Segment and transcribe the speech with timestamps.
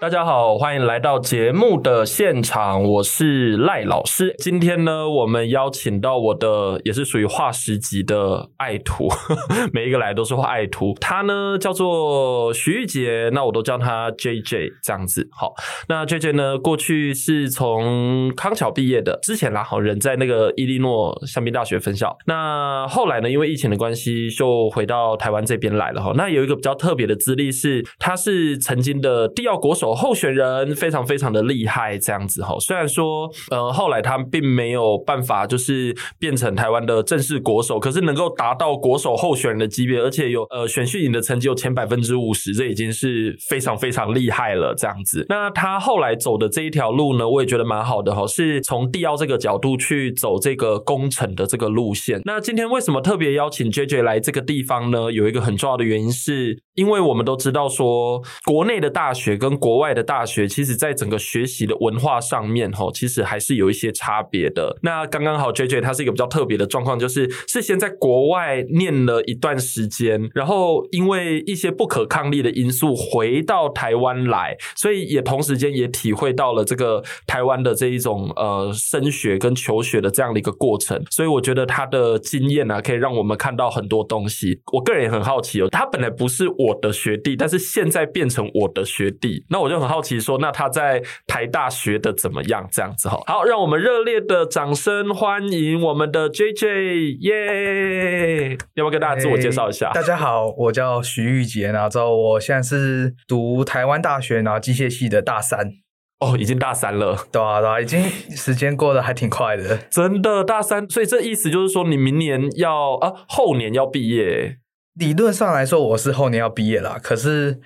[0.00, 4.34] 大家好，欢迎来到节目的现场，我是赖老师。
[4.38, 9.08] 今天呢，我们邀请到我的也是属于化石级的爱徒，
[9.72, 10.94] 每一个来都是画爱徒。
[11.00, 15.26] 他呢叫做徐玉杰，那我都叫他 JJ 这样子。
[15.32, 15.54] 好，
[15.88, 22.14] 那 JJ 呢过去是从康桥毕业的，之前啦好人在那个伊利诺香槟大学分校。
[22.26, 26.12] 那后来呢，因为疫情的关系，就回到台湾这边来了哈。
[26.16, 29.83] 那有一个比较特别的资历是，他是曾经的地奥国手。
[29.92, 32.56] 候选人非常非常的厉害，这样子哈。
[32.60, 44.72] 虽然说，呃，后来他并没有办法就是变成台湾的正式国手，可是能够达到国手候选人的级别，而且有呃选训营的成绩有前百分之五十，这已经是非常非常厉害了。
[44.76, 52.20] 这样子，那他后来走的这一条路呢，我也觉得蛮好的哈，是从地奥这个角度去走这个工程的这个路线。
[52.24, 55.10] 那今天为什么特别邀请 JJ 来这个地方呢？
[55.10, 64.76] 有一个很重要的原因是，因为我们都知道说，国内的大学跟国外的大学，其实在整个学习的文化上面，吼，其实还是有一些差别的。
[64.82, 81.00] 那刚刚好，JJ 他是一个比较特别的状况，就是是先在国外念了一段时间，然后因为一些不可抗力的因素回到台湾来，所以也同时间也体会到了这个台湾的这一种呃升学跟求学的这样的一个过程。
[81.10, 84.60] 所以我觉得他的经验呢、啊，可以让我们看到很多东西。
[84.72, 92.68] 我个人也很好奇哦，他本来不是的学弟，但是现在变成我的学弟，那我就很好奇说，那他在台大学的怎么样？
[92.70, 98.56] 这样子哈，好，让我们热烈的掌声欢迎我们的 JJ，耶！
[98.74, 99.90] 要不要跟大家自我介绍一下？
[99.92, 105.72] 大家好，我叫徐玉杰，然后之后我现在是读台湾大学，然后机械系的大三。
[106.20, 114.58] 哦，已经大三了，对啊，对啊，已经时间过得还挺快的，真的大三，所以这意思就是说，你明年要啊，后年要毕业。
[114.94, 116.98] 理论上来说，我是后年要毕业啦。
[117.02, 117.58] 可是，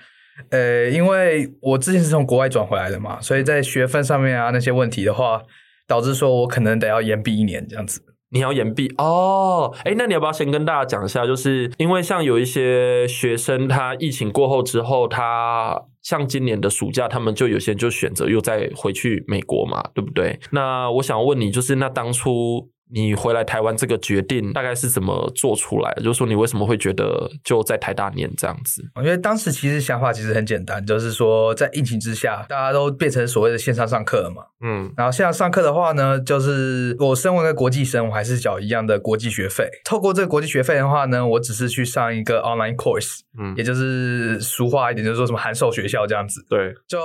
[0.49, 5.43] 呃，因为我之前是从国外转回来的嘛，所以在学分上面啊那些问题的话，
[5.87, 8.01] 导致说我可能得要延毕一年这样子。
[8.31, 9.73] 你要延毕哦？
[9.83, 11.25] 哎，那你要不要先跟大家讲一下？
[11.25, 20.39] 就是因为像有一些学生，他疫情过后之后，他像今年的暑假，他们就有些人就选择又再回去美国嘛，对不对？
[20.51, 22.69] 那我想问你，就是那当初。
[22.91, 26.01] 你回来台湾这个决定大概是怎么做出来的？
[26.01, 28.83] 就是说你为什么会觉得就在台大念这样子？
[28.97, 34.43] 因为当时其实想法其实很简单，就是说在疫情之下，大家都变成所谓的线上上课了嘛。
[34.61, 39.69] 嗯，然后线上上课的话呢，就是我身为一个国际生，我还是缴一样的国际学费。
[39.85, 46.43] 透过这个国际学费的话呢，我只是去上一个 online course，嗯，也就是俗话一点，就是说什么函授学校这样子。
[46.49, 46.99] 对，就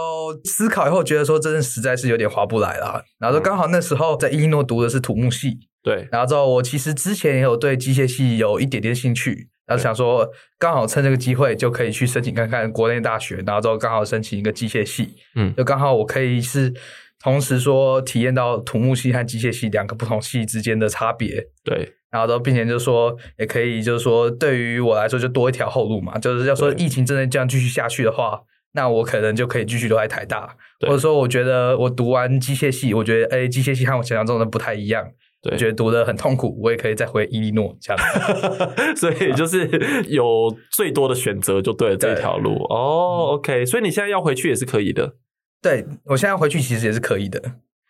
[0.45, 3.05] 思考以后觉得说，真的实在是有点划不来了。
[3.19, 5.69] 然后说刚好那时候在伊诺读的是土木系。
[5.85, 10.27] 对，然后之后我其实之前也有对机械系有一点点兴趣，然后想说
[10.59, 16.73] 刚好趁这个机会就可以去申请看看国内大学，然后之后刚好申请一个机械系，嗯，就刚好我可以是
[17.23, 28.41] 同时说体验到土木系和机械系两个不同系之间的差别，对，然后之后并且就是说也可以就是说对于我来说就多一条后路嘛，就是要说疫情真的这样继续下去的话，
[28.73, 35.11] 那我可能就可以继续留在台大，或者说我觉得我读完机械系，我觉得哎机械系和我想象中的不太一样。
[35.45, 38.03] 对，觉得读的很痛苦，我也可以再回伊利诺这样，
[38.97, 39.69] 所以就是
[40.09, 42.75] 有最多的选择就对了这条路哦。
[42.75, 45.17] Oh, OK，所以你现在要回去也是可以的。
[45.61, 47.41] 对，我现在回去其实也是可以的。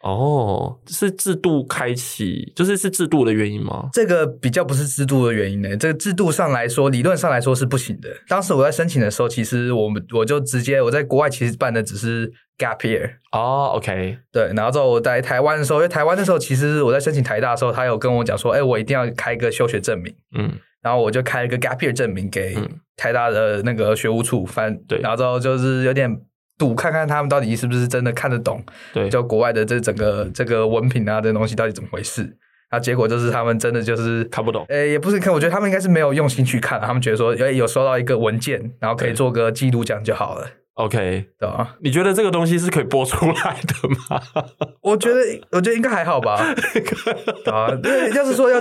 [0.03, 3.89] 哦，是制度开启，就是是制度的原因吗？
[3.91, 5.75] 这个比较不是制度的原因呢。
[5.79, 8.11] 这个制度上来说，理论上来说是不行的。
[8.29, 13.11] 当时我在申请的时候，其实我们我就直接我在国外其实办的只是 gap year。
[13.33, 14.53] 哦，OK，对。
[14.55, 20.15] 然后之后我在台湾的时候，因为台湾的时候，其实我在申请台大的时候，他有跟我讲说，哎，我一定要开一个休学证明。
[20.37, 20.53] 嗯。
[20.83, 22.57] 然后我就开了一个 gap year 证明给
[22.97, 24.99] 台大的那个学务处，反正对。
[25.01, 26.21] 然后之后就是有点。
[26.57, 32.23] 赌看看他们到底是不是真的看得懂，对，就国外的这整个这个文凭啊，这东西到底怎么回事？
[32.71, 40.49] 然后结果就是他们真的就是看不懂，诶，也不是看，我觉得他们应该是没有用心去看，他们觉得说，诶，有收到一个文件，然后可以做个记录这样就好了。
[40.75, 41.77] OK，对吧？
[41.81, 44.21] 你觉得这个东西是可以播出来的吗？
[44.83, 45.21] 我觉得，
[45.53, 46.35] 我觉得应该还好吧。
[47.47, 47.69] 啊，
[48.15, 48.61] 要是说要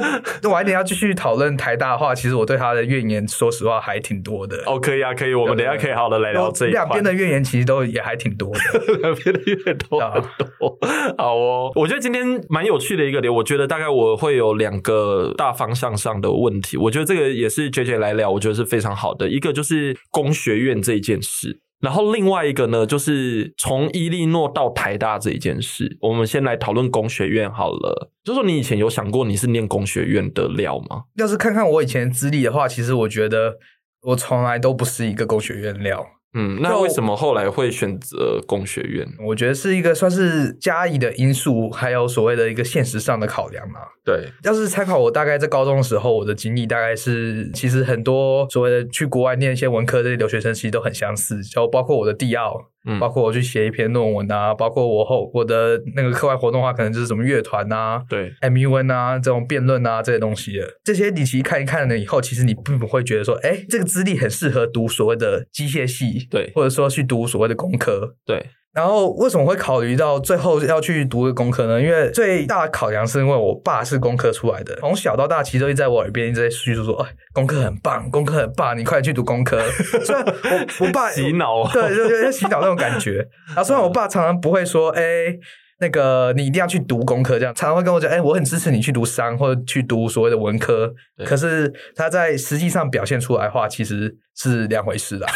[0.50, 4.62] 晚一点要继续讨论台大的话，其实我对他的怨言，说实话还挺多的。
[4.68, 6.80] 哦，可以啊，可以，我们等一下可以好好的来聊这一块。
[6.82, 10.78] 两边的怨言其实都也还挺多的，两边的怨言都很多。
[11.18, 16.78] 好哦，我觉得今天蛮有趣的一个点，我觉得大概我会有两个大方向上的问题。
[16.78, 19.28] 我觉得这个也是 JJ 来聊，我觉得是非常好的。
[19.28, 21.60] 一个就是工学院这一件事。
[21.84, 28.10] 然后另外一个呢，就是从伊利诺到台大这一件事，我们先来讨论工学院好了。
[28.24, 31.04] 就说你以前有想过你是念工学院的料吗？
[31.16, 33.58] 要是看看我以前资历的话，其实我觉得
[34.04, 36.06] 我从来都不是一个工学院料。
[36.36, 39.08] 嗯，那为什么后来会选择工学院？
[39.24, 43.80] 我觉得是一个算是加以的因素，还有所谓的一个现实上的考量嘛。
[44.04, 52.70] 对，要是参考我大概在高中的时候，我的经历大概是，其实很多所谓的去国外念一些文科这些留学生，其实都很相似，就包括我的地奥。
[52.86, 68.46] 嗯，包括我去写一篇论文啊，包括我后我的那个课外活动的话，可能就是什么乐团啊，对，MUN 啊这种辩论啊这些东西的，这些你其实看一看了以后，其实你并不会觉得说，哎，这个资历很适合读所谓的机械系，对，或者说去读所谓的工科，对。
[68.74, 71.82] 然后为什么会考虑到最后要去读个工科呢？
[71.82, 79.62] 因为最大的考量是因为我爸是工科出来的，从小到大其实都一直在我耳边一直在叙述说，哎，工科很棒，工科很棒，你快点去读工科。
[80.04, 83.28] 虽然我我爸洗脑，对，就就洗脑那种感觉。
[83.50, 85.38] 然后虽然我爸常常不会说，哎。
[85.84, 90.94] 那个你一定要去读工科，这样常常会跟我讲，哎，我很支持你去读商或者去读所谓的文科。
[91.26, 95.28] 可是他在实际上表现出来的话，其实是两回事啦。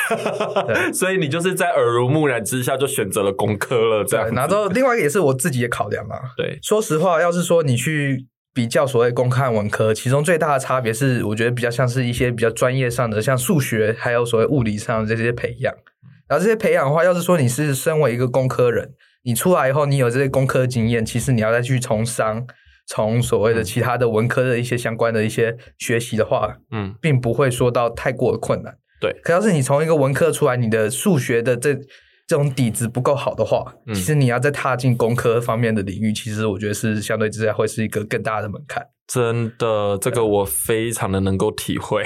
[0.96, 4.34] 所以你就是在耳濡目染之下就选择了工科了，这样。
[4.34, 6.16] 然后另外一个也是我自己的考量嘛。
[6.38, 15.74] 对，说实话，要是说你去比较所谓工科和文科，其中最大的差别是，我觉得比较像是一些比较专业上的，像数学还有所谓物理上的这些培养。
[16.30, 18.94] 然后这些培养的话，要是说你是身为一个工科人。
[19.28, 22.48] 你出来以后，你有这些工科经验，其实你要再去从商，
[22.88, 28.78] 从所谓的其他的文科的一些相关的一些学习的话，嗯，并不会说到太过的困难。
[29.02, 31.76] 对，可要是你从一个文科出来，你的数学的这
[32.26, 38.88] 这种底子不够好的话，嗯，其实你要再踏进工科方面的领域，其实我觉得是相对之下会是一个更大的门槛。
[39.08, 42.04] 真的，这个我非常的能够体会，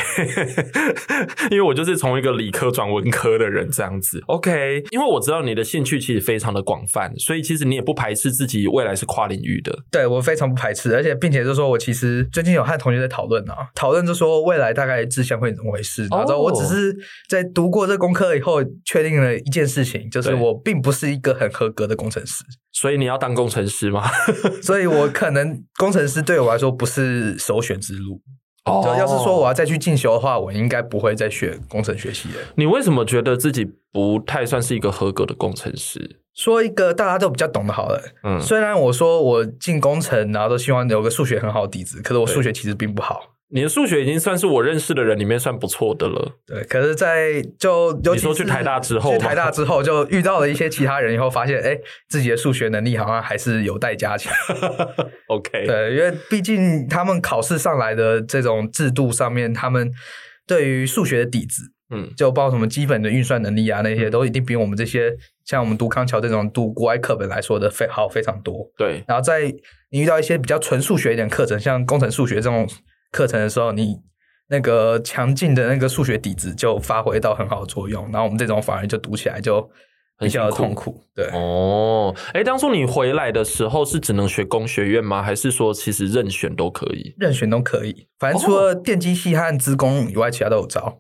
[1.50, 4.22] 因为我就是从一个理科转文科的人这样子。
[4.28, 9.76] OK，因为我知道你的兴趣其实非常的广泛，所以其实你也不排斥自己未来是跨领域的。
[9.90, 16.08] 对，我非常不排斥，而且并且就是说我其实最近有和同学在讨论啊，讨论就说未来大概志向会怎么回事。
[16.12, 16.96] 然后我只是
[17.28, 22.44] 在读过这功课以后，确定了一件事情，就是我并不是一个很合格的工程师。
[22.82, 24.10] 所以你要当工程师吗？
[24.64, 28.20] 所以我可能工程师对我来说不是首选之路。
[28.66, 32.36] 哦，要是说我要再去进修的话，我应该不会再选工程学习了。
[32.56, 36.18] 你为什么觉得自己不太算是一个合格的工程师？
[36.34, 38.02] 说一个大家都比较懂的好了。
[38.24, 43.20] 嗯，虽然我说我进工程，然后都希望有个数学很好的底子，可是我数学其实并不好。
[43.54, 46.40] 你的数学已经算是我认识的人里面算不错的了。
[46.48, 51.78] 对，可是，在就你说去台大之后，去台大之后就遇到了一些其他人以后，发现哎，
[52.08, 54.34] 自己的数学能力好像还是有待加强。
[55.28, 59.92] OK，对，因为毕竟他们考试上来的这种制度上面，他们
[60.48, 61.64] 对于数学的底子，
[61.94, 65.14] 嗯，就包括什么基本的运算能力啊，那些都一定比我们这些
[65.44, 68.72] 像我们读康桥这种读国外课本来说的非好非常多。
[68.78, 69.54] 对，然后在
[69.90, 72.66] 你遇到一些比较纯数学一点课程，像工程数学这种。
[73.12, 73.98] 课程的时候，你
[74.48, 79.70] 那个强劲的那个数学底子就发挥到很好的作用，然后我们这种反而就读起来就
[80.18, 81.04] 比较痛苦。
[81.16, 85.22] 对哦，哎，当初你回来的时候是只能学工学院吗？
[85.22, 87.14] 还是说其实任选都可以？
[87.18, 91.00] 任选都可以，反正除了电机系和资工以外，其他都有招。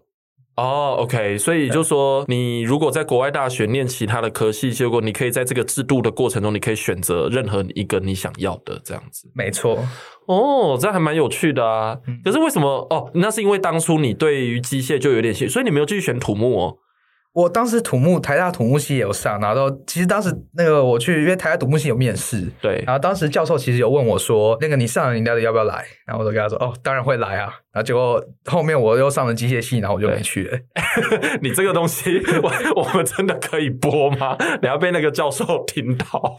[0.61, 9.27] 哦，OK，所以就说你如果在国外大学念其他的科系，结果你可以在这个制度的过程中，你可以选择任何一个你想要的这样子。
[9.33, 9.83] 没错。
[10.27, 11.97] 哦，这还蛮有趣的啊。
[12.23, 12.87] 可是为什么？
[12.91, 16.77] 哦，那是因为当初你对于机械就有点兴趣，所以你没有继续选土木哦。
[17.33, 25.85] 我当时土木台大土木系也有上，然后其实当时那个我去，因为台大土木系有面试，对，然后当时教授其实有问我说，那个你上了你到底要不要来？
[26.05, 27.53] 然后我就跟他说，哦，当然会来啊。
[27.73, 30.59] 然后结果后面我又上了机械系，然后我就没去了。
[31.41, 34.37] 你这个东西，我我们真的可以播吗？
[34.61, 36.35] 你要被那个教授听到。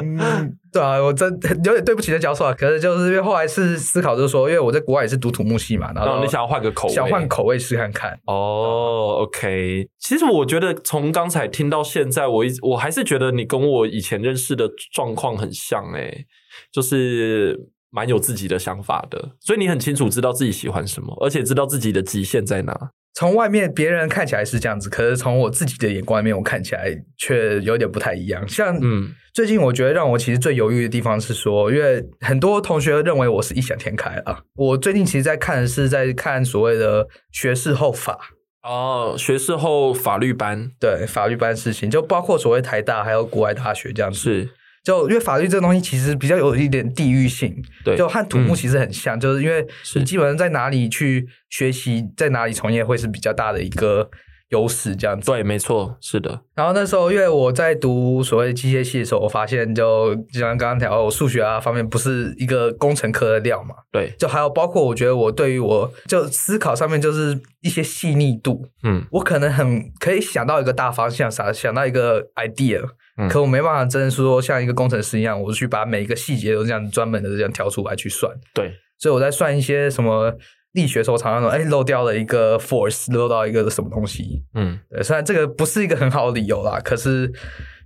[0.00, 1.28] 嗯，对啊，我真
[1.64, 2.52] 有点对不起那教授啊。
[2.52, 8.16] 可是就是因为后来是思考，就是说，因为我在国外也是读土木系嘛，然后你想要换个口味，想换口味试看看。
[8.26, 9.88] 哦，OK。
[9.98, 16.26] 其实我觉得从刚才听到现在，我一我还是觉得你跟我以前认识的状况很像诶、欸，
[16.72, 17.58] 就是。
[17.92, 22.90] 蛮有自己的想法的，所以你很清楚知道自己喜欢什么，而且知道自己的极限在哪。
[23.14, 28.48] 从外面别人看起来是这样子，可是从我自己的眼光里面，我看起来却有点不太一样。
[28.48, 34.40] 像嗯，最近我觉得让我其实最犹豫的地方是说，因为很多同学认为我是异想天开啊。
[34.56, 38.18] 我最近其实在看的是在看所谓的学士后法
[38.62, 44.18] 哦，学士后法律班，对，法律班事情，就包括所谓台大还有国外大学这样子。
[44.18, 44.50] 是。
[44.84, 54.10] 就因为法律这个东西其实比较有一点地域性，对，就和土木其实很像，嗯、就是因为你基本上在哪里去学习，在哪里从业会是比较大的一个
[54.48, 55.30] 优势这样子。
[55.30, 56.42] 对，没错，是的。
[56.56, 63.76] 然后那时候，因为我在读所谓的机械系的时候，我发现就就像刚刚讲，我数学啊方面不是一个工程科的料嘛。
[63.92, 64.12] 对。
[64.18, 68.66] 就还有包括，我觉得我对于我就思考上面就是一些细腻度。
[68.82, 69.06] 嗯。
[69.12, 72.82] 我可能很可以想到一个大方向，啥想到一个 idea。
[73.16, 73.28] 嗯。
[73.28, 78.32] 可我没办法真的说像一个工程师一样，我去把每一个细节都这样专门的这样挑出来去算。
[78.54, 78.72] 对。
[78.98, 80.32] 所以我在算一些什么。
[80.72, 84.42] 力学时候常常说，哎，漏掉了一个 force，漏到一个什么东西。
[84.54, 87.30] 嗯，对，虽然这个不是一个很好的理由啦，可是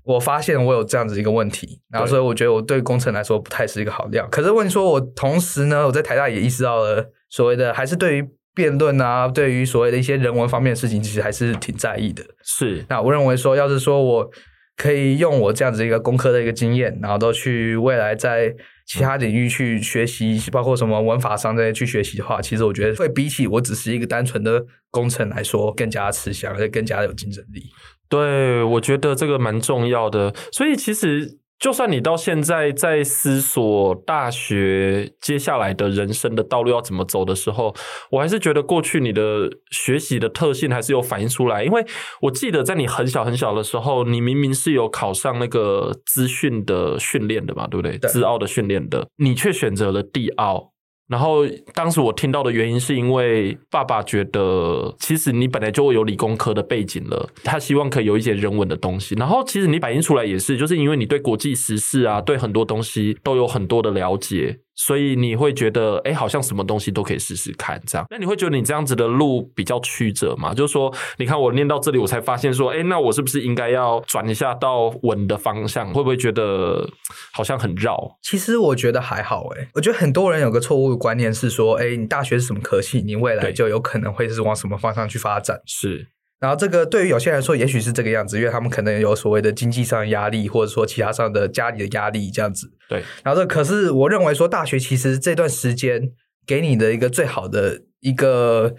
[0.05, 4.25] 我发现我有这样子一个问题，然后所以我觉得我对工程来说不太是一个好料。
[4.31, 12.23] 可是问题说，我同时呢，我在台大也意识到了所谓的，还是对于辩论啊，对于所谓的一些人文方面的事情，其实还是挺在意的。
[12.45, 14.31] 是，那我认为说，要是说我
[14.77, 18.55] 可以用我这样子一个工科的一个经验，然后都去未来在。
[18.89, 27.65] 其他领域去学习，包括什么文法上这些去学习的话，其实我觉得会比起我只是一个单纯的工程来说，更加吃香，而且更加有竞争力。
[28.09, 30.33] 对，我觉得这个蛮重要的。
[30.53, 31.39] 所以其实。
[31.59, 37.75] 就算你到现在在思索大学接下来的人生的道路要怎么走的时候，
[38.11, 41.65] 我还是觉得过去你的学习的特性还是有反映出来。
[41.65, 41.85] 因为
[42.21, 47.97] 我记得在你很小很小的时候，你明明是有考上那个资讯的训练的嘛，对不对？
[47.99, 50.76] 资奥的训练的，你却选择了地奥。
[51.09, 59.15] 然后当时我听到的原因是因为爸爸觉得，其实你本来就有理工科的背景了，他希望可以有一些人文的东西。
[59.15, 64.59] 然后其实你反映出来也是，就是因为你对国际时事啊，对很多东西都有很多的了解。
[64.77, 68.07] 所以你会觉得，哎，好像什么东西都可以试试看，这样。
[68.11, 70.53] 那你会觉得你这样子的路比较曲折吗？
[70.53, 75.93] 就是说，你看我念到这里，我才发现说，哎，那我是不是应该要转一下到文的方向？
[75.93, 76.89] 会不会觉得
[77.33, 78.19] 好像很绕？
[78.23, 85.63] 其实我觉得还好，哎，我觉得很多人有个错误的观念是说，哎，你大学是什么科系，你未来就有可能会是往什么方向去发展。
[85.65, 86.09] 是。
[86.41, 92.73] 然后这个对于有些人来说，也许是这个样子，因为他们可能有所谓的经济上的压力，或者说其他上的家里的压力这样子。
[92.89, 93.03] 对。
[93.23, 96.13] 然后这可是我认为说，大学其实这段时间
[96.47, 98.75] 给你的一个最好的一个。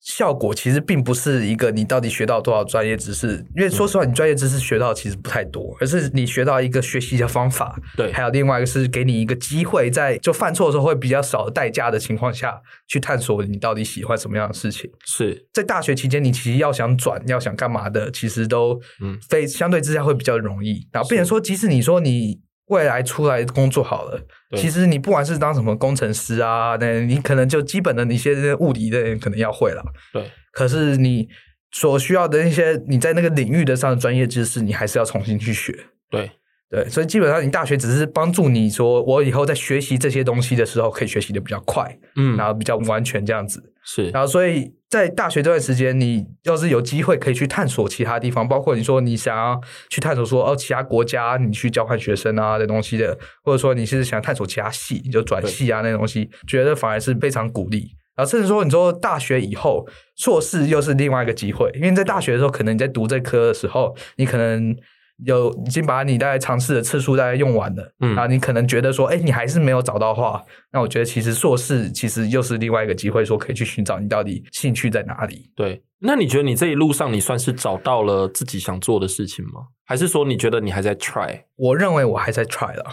[0.00, 7.78] 效果其实并不是一个你到底学到多少专业知识，因为说实话，你专业知识学到其实不太多，而是你学到一个学习的方法。
[7.96, 14.90] 对，还有另外一个是给你一个机会，在就犯错的时候会比较少的代价的情况下去探索你到底喜欢什么样的事情。
[15.04, 20.88] 是在大学期间，你其实要想转，要想干嘛的，其实都嗯非相对之下会比较容易。
[20.92, 22.40] 然后，变成说，即使你说你。
[22.70, 24.20] 未来出来工作好了，
[24.56, 29.82] 其实你不管是当什么工程师啊，那你可能就基本的一些物理的可能要会了。
[30.12, 31.28] 对，可是你
[31.70, 35.72] 所需要的那些你在那个领域的上的专业知识，你还是要重新去学。
[36.10, 36.30] 对。
[36.72, 43.69] 对，所以基本上你大学只是帮助你说，我以后在学习这些东西的时候，可以学习的比较快，嗯，然后比较完全这样子。
[43.84, 57.90] 是，然后所以在大学这段时间，你要是有机会可以去探索其他地方，包括你说你想要去探索说哦，其他国家你去交换学生啊这东西的，或者说你是想探索其他系，你就转系啊那东西，觉得反而是非常鼓励。
[58.16, 64.76] 然后甚至说你说大学以后硕士又是另外一个机会，因为在大学的时候，可能你在读这科的时候，你可能。
[65.24, 75.50] 有已经把你大概尝试的次数大概用完了，嗯，然后你可能觉得说，哎，你还是没有找到话，那我觉得其实硕士其实又是另外一个机会，说可以去寻找你到底兴趣在哪里。
[75.54, 79.66] 对，那你觉得你这一路上你算是找到了自己想做的事情吗？
[79.84, 81.42] 还是说你觉得你还在 try？
[81.56, 82.84] 我认为我还在 try 了，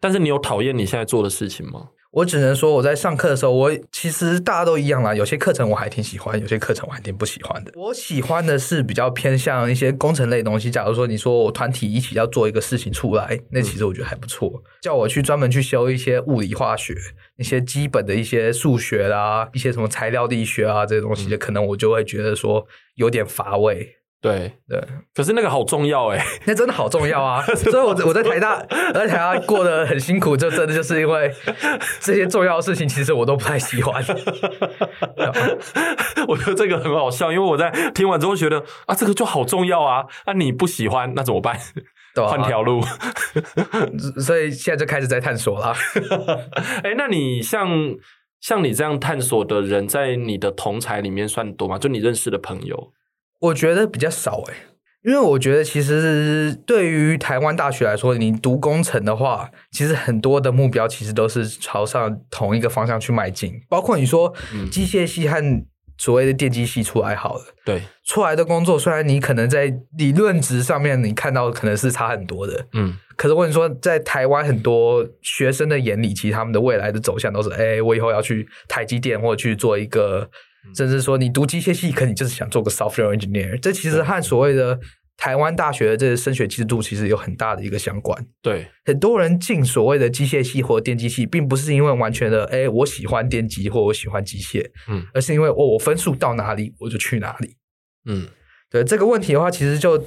[0.00, 1.88] 但是你有讨厌你现在做的事情吗？
[2.10, 5.14] 我只能说，我在上课的时候，我其实大家都一样啦。
[5.14, 7.72] 有些课程我还挺喜欢，有些课程我还挺不喜欢的。
[7.76, 10.70] 我喜欢的是比较偏向一些工程类的东西。
[10.70, 14.62] 假如说你说我团体一起要做一个事情出来，那其实我觉得还不错。
[14.80, 16.94] 叫我去专门去修一些物理化学、
[17.36, 23.96] 一些基本的一些数学啦、一些什么材料力学啊这些东西，可能我就会觉得说有点乏味。
[24.20, 24.82] 对对，
[25.14, 27.40] 可是那个好重要哎，那真的好重要啊！
[27.54, 28.56] 所以我我在台大，
[28.88, 31.32] 我在台大过得很辛苦，就真的就是因为
[32.00, 34.02] 这些重要的事情，其实我都不太喜欢。
[36.26, 41.56] 我觉得这个很好笑，因为我在听完之后觉得啊，这个就好重要啊，那、啊、你不喜欢那怎么办？
[42.16, 42.82] 换条路。
[44.18, 45.72] 所以现在就开始在探索了。
[46.82, 47.68] 哎，那你像
[48.40, 51.78] 像你这样探索的人，在你的同才里面算多吗？
[51.78, 52.92] 就你认识的朋友？
[53.40, 54.54] 我觉得比较少诶，
[55.04, 63.54] 因为我觉得其实对于台湾大学来说，你读工程的话，其实很多的目标其实都是朝上同一个方向去迈进。
[63.68, 64.34] 包括你说
[64.72, 65.64] 机械系和
[65.96, 80.28] 所谓的电机系出来好了，对，出来的工作虽然你可能在理论值上面你看到可能是差很多的，嗯，可是我跟你说，在台湾很多学生的眼里，其实他们的未来的走向都是，哎，我以后要去台积电或者去做一个。
[80.74, 83.58] 甚至说你读机械系，可能你就是想做个 software engineer。
[83.60, 84.78] 这其实和所谓的
[85.16, 88.24] 台湾大学的这个升学制度其实有很大的一个相关。
[88.40, 97.56] 对，很多人进所谓的机械系或电机系，并不是因为完全的哎，我喜欢电机或我喜欢机械，嗯，而是因为哦，我分数到哪里我就去哪里。
[98.06, 98.28] 嗯，
[98.70, 100.04] 对这个问题的话，其实就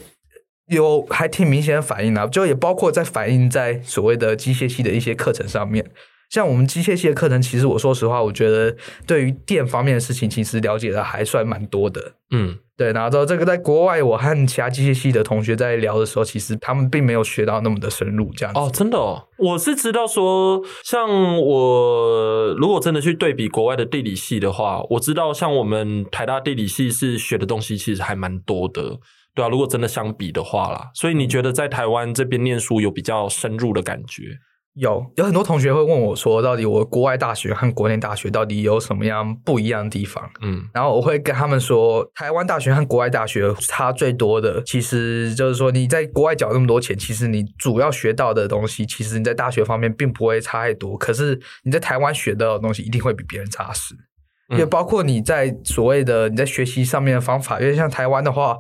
[0.68, 5.92] 有还挺明显的反应啊，就也包括在反映在所谓的机械系的一些课程上面。
[6.32, 8.74] 像我们机械系的课程，其实我说实话，我觉得
[9.06, 12.14] 对于电方面的事情，其实了解的还算蛮多的。
[12.32, 12.94] 嗯，对。
[12.94, 18.32] 然后之后这个在国外，我和其他机械系的同学在聊的时候，其实他们并没有学到那么的深入。
[18.34, 28.98] 这样子哦，真的哦，我是知道说，像我如果真的去对比国外的地理系的话，我知道像我们台大地理系是学的东西其实还蛮多的，
[29.36, 34.38] 对啊，如果真的相比的话啦，所以你觉得在台湾这边念书有比较深入的感觉？
[34.76, 40.30] 有有很多同学会问我说，到底我国外大学和国内大学到底有什么样不一样的地方？
[40.42, 50.98] 嗯，然后我会跟他们说，台湾大学和国外大学差最多的，其实就是说你在国外缴那么多钱，其实你主要学到的东西，其实你在大学方面并不会差太多。
[50.98, 53.94] 可是你在台湾学到的东西，一定会比别人扎实，
[54.52, 58.58] 因为包括你在所谓的你在学习上面的方法，因为像台湾的话。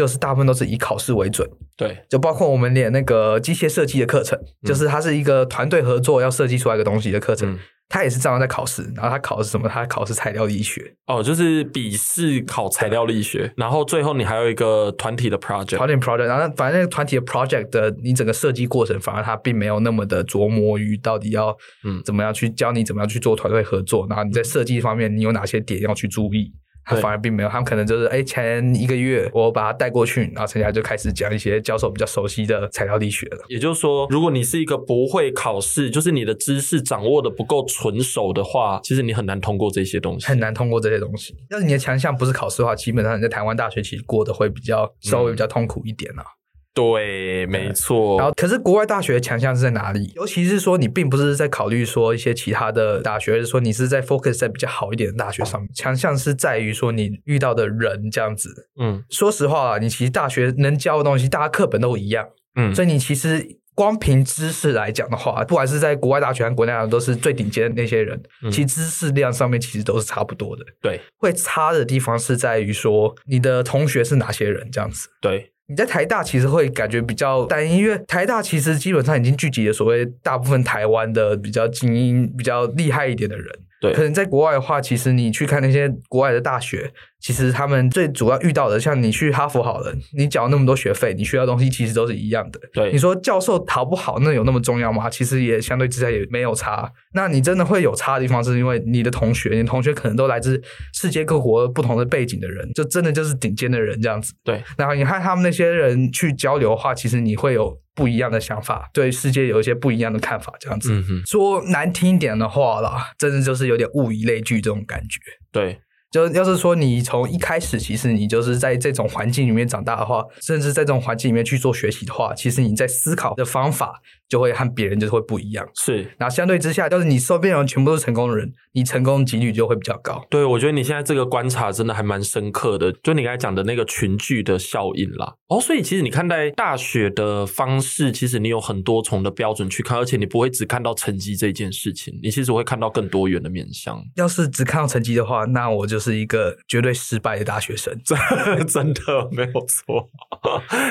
[0.00, 8.82] 就是大部分都是以考试为准，对，就包括我们连那个机械设计的课程，嗯、就是它是一个团队合作要设计出来一个东西的课程，嗯、它也是这样在考试。
[8.96, 9.68] 然后它考的是什么？
[9.68, 10.94] 它考的是材料力学。
[11.06, 16.24] 哦，就是笔试考材料力学，然后最后你还有一个团体的 project，团体 project。
[16.24, 21.54] 然后反正那个团体的 project 的你整个设计过程，反而它并没有那么的琢磨于到底要
[21.84, 26.50] 嗯怎么样去教你怎么样去做团队合作，然后你在设计方面你有哪些点要去注意。
[26.84, 33.44] 他反而并没有，他们可能就是哎，前一个月我把他带过去，然后陈家就开始讲一些教授比较熟悉的材料力学了。
[33.48, 41.36] 也就是说，如果你是一个不会考试，就是你的知识掌握的不够纯熟的话，其实你很难通过这些东西，很难通过这些东西。
[41.50, 46.22] 要是你的强项不是考试的话，基本上你在台湾大学其实过得会比较稍微比较痛苦一点啊。
[46.22, 46.39] 嗯
[46.72, 48.16] 对，没错。
[48.18, 50.12] 然后，可是国外大学的强项是在哪里？
[50.14, 55.68] 尤其是说，你并不是在考虑说一些其他的大学，而是说你是在 focus 在比较好一点的大学上面。
[55.74, 58.68] 强项是在于说你遇到的人这样子。
[58.80, 62.28] 嗯，说实话啊，你其实大学能教的东西，大家课本都一样。
[62.54, 70.64] 嗯，所以你其实光凭知识来讲的话，不管是在国外大学和国内大学，都是最顶尖的那些人，嗯，其实知识量上面其实都是差不多的。
[70.80, 75.08] 对，会差的地方是在于说你的同学是哪些人这样子。
[75.20, 75.50] 对。
[75.70, 83.46] 你在台大其实会感觉比较单一，因为台大其实基本上已经聚集了所谓大部分台湾的比较精英、比较厉害一点的人。
[83.80, 86.92] 对，可能在国外的话，其实你去看那些国外的大学。
[87.20, 92.58] 其实他们最主要遇到的，像你去哈佛好了，你缴那么多学费，你学到东西其实都是一样的。
[92.72, 95.10] 对，你说教授好不好，那有那么重要吗？
[95.10, 96.90] 其实也相对之下也没有差。
[97.12, 100.62] 那你真的会有差的地方，是因为你的同学，你同学可能都来自
[100.94, 104.32] 世界各国不同的背景的人，就真的就是顶尖的人这样子。
[104.42, 110.94] 对，然后你和他们那些人去交流的话，其实你会有不一样的想法，对世界有一些不一样的看法，这样子。
[110.94, 115.20] 嗯，说难听一点的话啦，真的就是有点物以类聚这种感觉。
[115.52, 115.82] 对。
[116.10, 124.00] 就要是说你从一开始，其实你就是在这种环境里面长大的话，甚至在这种环境里面去做学习的话，其实你在思考的方法。
[124.30, 126.02] 就会和别人就是会不一样，是。
[126.16, 130.24] 然后相对之下，就是你身边人全部都是成功的人，你成功几率就会比较高。
[130.30, 135.34] 对，我觉得你现在这个观察真的还蛮深刻的，就你刚才讲的那个群聚的效应啦。
[135.48, 144.00] 哦，所以其实你看待大学的方式，其实你有很多重的标准去看，而且你不会只看到成绩这件事情，你其实会看到更多元的面向。
[144.14, 147.92] 要是只看到成绩的话，那我就是一个绝对失败的大学生，
[148.68, 150.08] 真的没有错。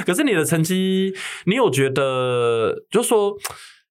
[0.06, 1.14] 可是你的成绩，
[1.46, 3.08] 你有觉得，就是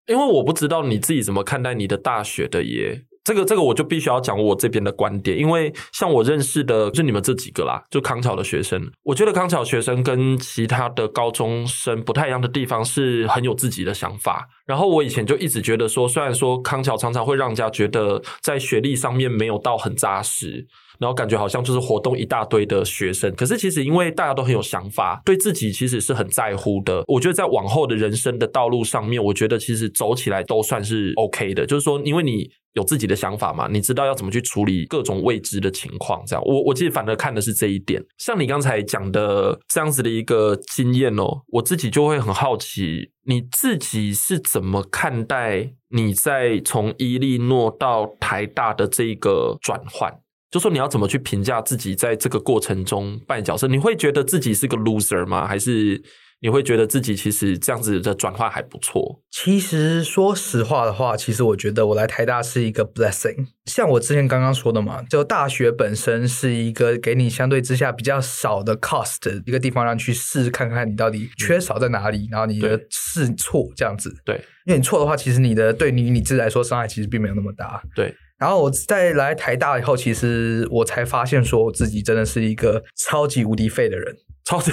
[0.07, 5.37] 因为我不知道你自己怎么看待你的大学的耶，这个这个我就必须要讲我这边的观点。
[5.37, 14.49] 因为像我认识的，就你们这几个啦，就康桥的学生，我觉得康桥学生跟其他的高中生不太一样的地方是很有自己的想法。
[14.67, 20.67] 然后我以前就一直觉得说，虽然说康桥常常会让人家觉得在学历上面没有到很扎实。
[20.99, 27.03] 然后感觉好像就是活动一大堆的学生，可是其实因为大家都很有想法，对自己其实是很在乎的。
[27.07, 31.65] 我觉得在往后的人生的道路上面，我觉得其实走起来都算是 OK 的。
[31.65, 36.23] 就是说，因为你有自己的想法嘛，你知道要怎么去处理各种未知的情况。
[36.27, 38.03] 这样，我我其实反而看的是这一点。
[38.19, 50.13] 像你刚才讲的这样子的一个经验哦，我自己就会很好奇，你自己是怎么看待你在从伊利诺到台大的这个转换？
[50.51, 53.69] 就说你要怎么去评价自己在这个过程中扮演角色？
[53.69, 55.47] 你会觉得自己是个 loser 吗？
[55.47, 56.03] 还是
[56.41, 59.21] 你会觉得自己其实这样子的转换还不错。
[59.31, 63.49] 其实说实话的话，其实我觉得我来台大是一个 blessing。
[63.67, 74.15] 像我之前刚刚说的嘛，就大学本身是一个给你相对之下比较少的 cost 的一个地方，让你去试看看你到底缺少在哪里，嗯、然后你的试错这样子。
[74.25, 77.83] 对，因为你错的话，其实你的对你你自己来说伤害其实并没有那么大。
[77.95, 78.15] 对。
[78.39, 84.17] 然后我在来台大以后，其实我才发现说我自己真的是一个超级无敌废的人。
[84.45, 84.71] 超级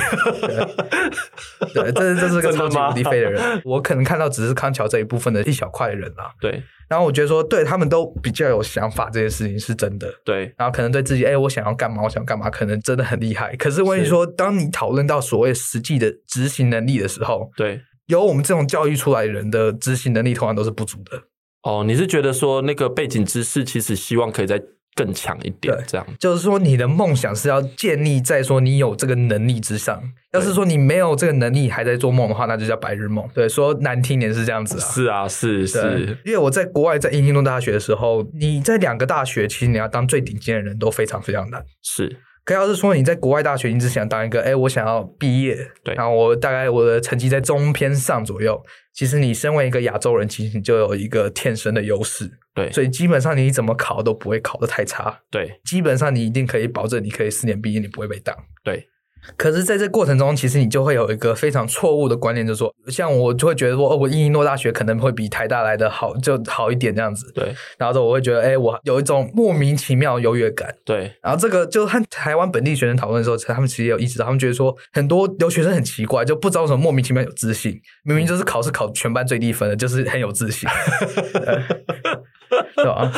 [1.73, 3.61] 对， 对，这是这是个超级无敌废的人。
[3.65, 6.33] 我可能看到只是康桥这一部分的一小块人啦。
[6.39, 6.63] 对。
[6.87, 10.07] 然后我觉得说，对他们都比较有想法，这件事情是真的。
[10.23, 10.53] 对。
[10.57, 12.01] 然后可能对自己，哎，我想要干嘛？
[12.03, 12.49] 我想要干嘛？
[12.49, 13.53] 可能真的很厉害。
[13.57, 21.23] 可是我跟你说，当你讨论到所谓实际的执行能力的时候，对，有我们这种教育出来的人的执行能力，通常都是不足的。
[21.65, 24.61] 哦，你是觉得说那个背景知识其实希望可以再
[24.95, 30.01] 更强一点，这样就是说你的梦想是要建立在说你有这个能力之上。
[30.31, 33.27] 要是说你没有这个能力还在做梦的话，那就叫白日梦。
[33.33, 34.79] 对，说难听点是这样子啊。
[34.79, 36.17] 是啊，是是。
[36.23, 41.65] 因为我在国外在英国大学的时候，你在两个大学，其实你要当最顶尖的人都非常非常难。
[41.81, 42.15] 是。
[42.45, 48.63] 可要是说你在国外大学，你只想当一个，哎、欸，我想要毕业，对，然后我大概我的成绩在中偏上左右。
[48.93, 58.87] 其实你身为一个亚洲人，其实你就有一个天生的优势，对，所以基本上你怎么考都不会考得太差，对，基本上你一定可以保证你可以四年毕业，你不会被当，对。
[59.37, 67.31] 可是，在这过程中，其实你就会有一个非常错误的观念，就是说，像我就会觉得说，哦，我英诺大学可能会比台大来的好，就好一点这样子。
[67.33, 67.53] 对。
[67.77, 70.73] 然后说，我会觉得，哎，我有一种莫名其妙优越感。
[70.85, 71.11] 对。
[71.21, 80.69] 然后这个就和台湾本地学生讨论的时候，他们其实也有意识到，他们觉得说，很多留学生很奇怪，就不知道为什么莫名其妙有自信， 明明就是考试考全班最低分的，就是很有自信。
[82.75, 83.11] 对吧？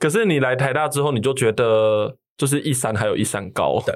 [0.00, 3.82] 可是你来台大之后，你就觉得就是一山还有一山高。
[3.84, 3.94] 对。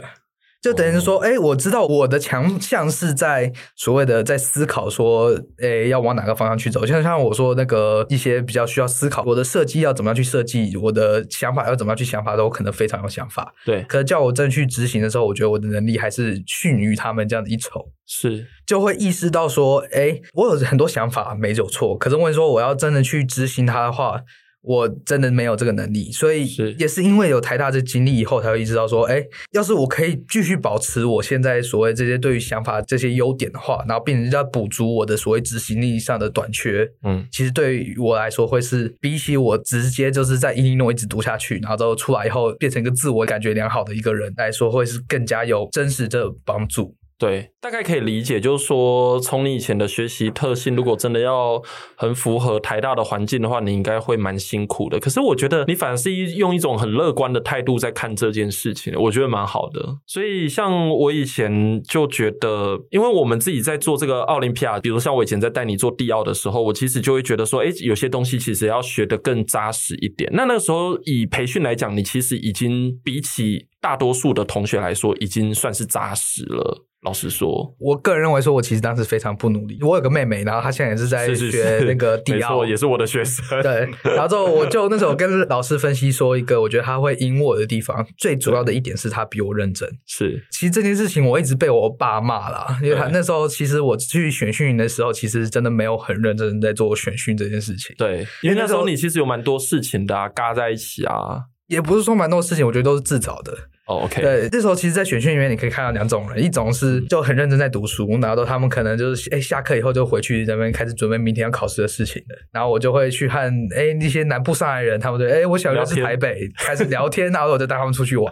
[0.61, 6.85] 就等于是说，哎、欸，我知道我的强项是在所谓的在思考，说，哎、欸，要往哪个方向去走。
[6.85, 13.55] 像像我说那个一些比较需要思考，我的设计要怎么样去设计，我的想法要怎么样去想法，都可能非常有想法。
[13.65, 17.93] 对，可是叫我真去执行的时候，我觉得我的能力还是逊于他们这样子一筹。
[18.05, 24.23] 是，就会意识到说，哎、欸，我有很多想法没有错，可是我跟你说，我要真的去执行它的话。
[24.69, 26.47] 我真的没有这个能力，所以
[26.79, 46.95] 也是因为有台大这经历以后，才会意识到说，哎，要是我可以继续保持我现在所谓这些对于想法这些优点的话，然后并且要补足我的所谓执行力上的短缺，嗯，其实对于我来说，会是比起我直接就是在伊利诺一直读下去，然后之后出来以后变成一个自我感觉良好的一个人来说，会是更加有真实的帮助。
[47.19, 51.61] 对，大概可以理解，就是说，从你以前的学习特性，如果真的要
[51.97, 55.01] 很符合台大的环境的话，你应该会蛮辛苦的。
[55.01, 59.99] 可是我觉得你反而是一用一种很乐观的态度在看这件事情，我觉得蛮好的。
[60.07, 70.31] 所以像我以前就觉得，因为我们自己在做这个奥林匹亚，比如像我以前在带你做地奥的时候，我其实就会觉得说，诶，有些东西其实要学得更扎实一点。
[70.33, 76.85] 那那个时候以培训来讲，你其实已经比起大多数的同学来说，已经算是扎实了。
[77.03, 79.79] 老实说，我个人认为说，我其实当时非常不努力。
[79.83, 83.45] 我有个妹妹，然后她现在也是在学那个迪奥，是是是，也是我的学生。
[83.63, 89.89] 对，然后之后我就那时候跟老师分析说，一个我觉得他会赢我的地方，最主要的一点是他比我认真。
[90.07, 97.95] 是，其实这件事情我一直被我爸骂啦，因为他那时候其实我去选训营的时候，其实真的没有很认真在做选训这件事情。
[97.97, 103.57] 对，因为那时候你其实有蛮多事情的啊，嘎在一起啊，也不是说蛮多事情，我觉得都是自找的。
[103.89, 113.39] 哦，OK，对，这时候其实，在选训里面，你可以看到两种人，一种是就很认真在读书，然后他们可能就是哎下课以后就回去那边开始准备明天要考试的事情的，然后我就会去和
[113.75, 118.31] 哎那些南部上来人，他们就哎我小学是台北，开始聊天，然后我就带他们出去玩，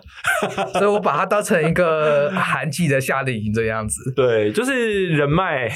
[0.74, 4.12] 所以我把它当成一个寒季的夏令营这样子。
[4.14, 5.70] 对，就是人脉，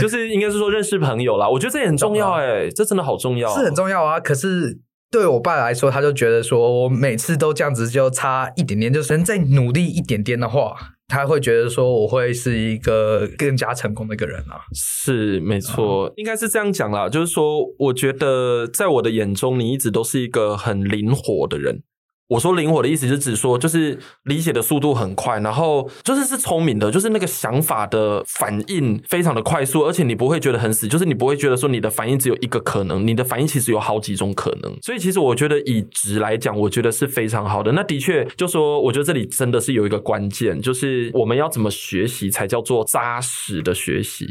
[0.00, 1.46] 就是应该是说认识朋友啦。
[1.46, 4.18] 我觉得这也很重要哎，这真的好重要，是很重要啊。
[4.18, 4.78] 可是。
[5.10, 14.60] 对我爸来说，他就觉得说，我每次都这样子，就差一点点，就是能再努力一点点的话，他会觉得说，我会是一个更加成功的一个人啊。
[14.74, 17.08] 是，没错，嗯、应该是这样讲啦。
[17.08, 21.82] 就是说，我觉得在我的眼中，你一直都是一个很灵活的人。
[22.28, 34.76] 我说灵活的意思，是指说，就是理解的速度很快，然后就是是聪明的，就是那个想法的反应非常的快速，而且你不会觉得很死，就是你不会觉得说你的反应只有一个可能，你的反应其实有好几种可能。
[34.82, 37.72] 所以其实我觉得以值来讲，我觉得是非常好的。
[37.72, 44.26] 那的确，就说我觉得这里真的是有一个关键，就是我们要怎么学习才叫做扎实的学习。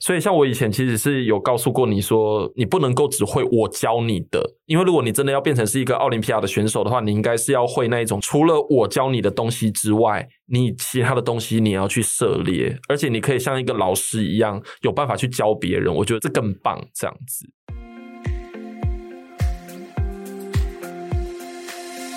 [0.00, 17.46] 所以，像我以前其实是有告诉过你说，你不能够只会我教你的，因为如果你真的要变成是一个奥林匹亚的选手的话，你应该是要会那一种除了我教你的东西之外，你其他的东西你要去涉猎，而且你可以像一个老师一样有办法去教别人，我觉得这更棒，这样子。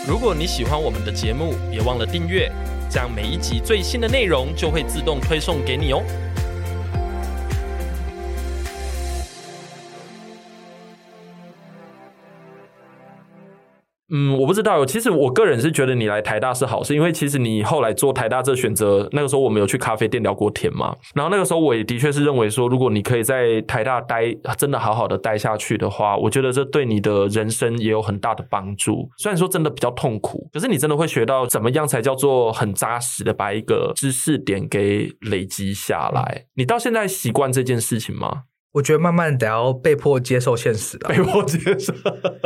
[0.08, 2.52] 如果你喜欢我们的节目，别忘了订阅，
[2.90, 6.02] 这样每一集最新的内容就会自动推送给你哦。
[14.12, 14.86] 嗯，我不知道。
[14.86, 20.96] 其实我个人是觉得你来台大是好事，因为其实你后来做台大这选择，那个时候我们有去咖啡店聊过天嘛。
[21.14, 29.10] 然后那个时候我也的确是认为说，如果你可以在台大待，真的好好的待下去的话，我觉得这对你的人生也有很大的帮助。
[29.18, 36.46] 虽然说真的比较痛苦，可是你真的会学到怎么样才叫做很扎实的把一个知识点给累积下来。
[36.56, 38.44] 你到现在习惯这件事情吗？
[38.74, 41.10] 我觉得慢慢得要被迫接受现实了。
[41.10, 41.94] 被迫接受，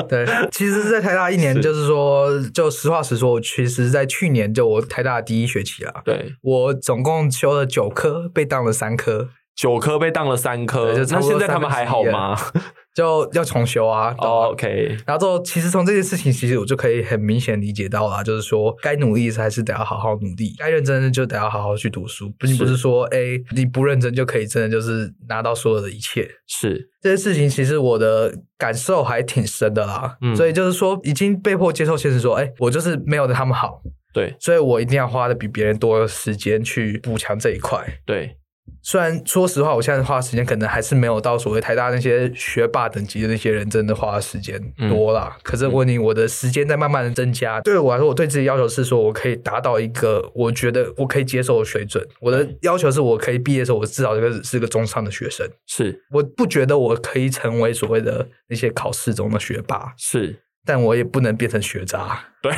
[0.08, 0.26] 对。
[0.52, 6.02] 其实，在台大一年，就是说，是就实话实说，我其实，在去年就我台大第一学期了。
[6.06, 9.30] 对，我总共修了九科，被当了三科。
[9.56, 12.36] 九科被当了三科，那现在他们还好吗？
[12.94, 14.14] 就要重修啊。
[14.18, 23.18] Oh, OK，然后之后，其实从这件事情，其实我就可以很明显理解到了，就是说，该努力还是得要好好努力，该认真的就得要好好去读书，并不是说，哎，
[23.56, 26.30] 你不认真就可以真的就是拿到所有的一切。
[26.48, 30.18] 是这件事情，其实我的感受还挺深的啦。
[30.22, 33.82] 嗯，所以就是说，已经被迫接受现实，说，哎，我就是没有对他们好。
[34.14, 37.84] 对，所以我一定要花的比别人多的时间去补强这一块。
[38.06, 38.38] 对。
[38.82, 45.34] 虽然说实话，我现在花的时间可能还是没有到所谓台大那些学霸等级的那些人真的花的时间多啦。
[45.36, 47.62] 嗯、可是问题，我的时间在慢慢的增加。
[47.62, 52.06] 对我来说，我对自己要求是说，我可以达到一个我觉得我可以接受的水准。
[52.20, 55.48] 我的要求是我可以毕业的时候，我至少这个是个中上的学生。
[55.66, 59.94] 是，我不觉得我可以成为所谓的那些考试中的学霸。
[59.98, 60.43] 是。
[60.66, 62.52] 但我也不能变成学渣，对，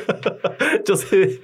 [0.84, 1.40] 就是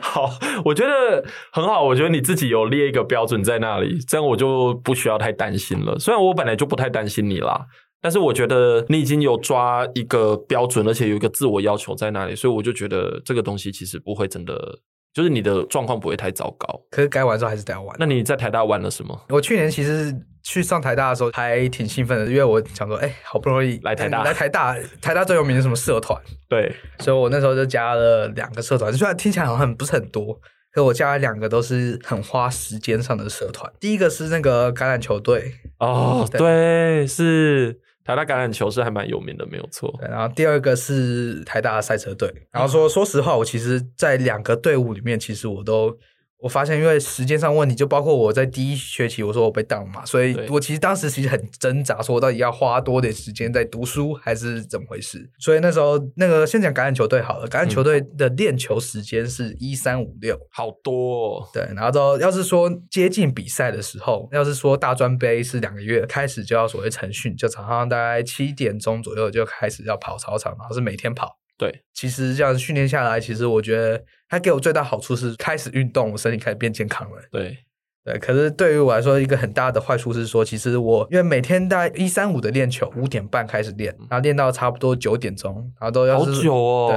[0.00, 0.30] 好，
[0.64, 1.84] 我觉得很好。
[1.84, 5.98] 我觉得你自己有列一个标准在那里，这样我就不需要太担心了。
[5.98, 7.66] 虽然我本来就不太担心你啦，
[8.00, 14.78] 但是我觉得你已经有抓一个标准，而且有一个自我要求在那里，所以我就觉得这个东西其实不会真的。
[15.14, 17.96] 就是你的状况不会太糟糕，可是该玩的时候还是得要玩。
[17.98, 19.20] 那你在台大玩了什么？
[19.30, 20.14] 我去年其实
[20.48, 26.18] 去上台大的时候还挺兴奋的，因为我想说，哎、欸，好不容易来台大，来台大，台大最有名的什么社团？
[26.48, 30.40] 对，所以我那时候就加了两个社团，虽然听起来好像很不是很多，
[30.72, 33.70] 可我加了两个都是很花时间上的社团。
[33.78, 37.78] 第一个是那个橄榄球队，哦，对，对，是。
[38.02, 39.94] 台大橄榄球是还蛮有名的，没有错。
[40.00, 42.32] 然后第二个是台大赛车队。
[42.50, 45.98] 然后说，说实话，我其实，在两个队伍里面，其实我都。
[46.40, 55.28] 我发现，因为时间上问题，就包括我在第一学期，我说我被当嘛，所以我其实当时其实很挣扎，说我到底要花多点时间在读书，还是怎么回事？
[55.40, 61.48] 所以那时候，那个先讲橄榄球队好了，橄榄球队的练球时间是一三五六，好多哦。
[61.52, 71.36] 对，然后之后要是说接近比赛的时候，要是说大专杯是两个月开始就要所谓晨训，就早上大概七点钟左右就开始要跑操场，然后是每天跑。
[71.58, 77.16] 对，其实这样训练下来，其实我觉得它给我最大好处是开始运动，我身体开始变健康了。
[77.32, 77.58] 对，
[78.04, 78.16] 对。
[78.18, 86.88] 可是对于我来说，一个很大的坏处是说，其实我因为每天大概一三五的练球，五点半开始练，然后练到差不多九点钟，然后都要是好久哦。
[86.90, 86.96] 对，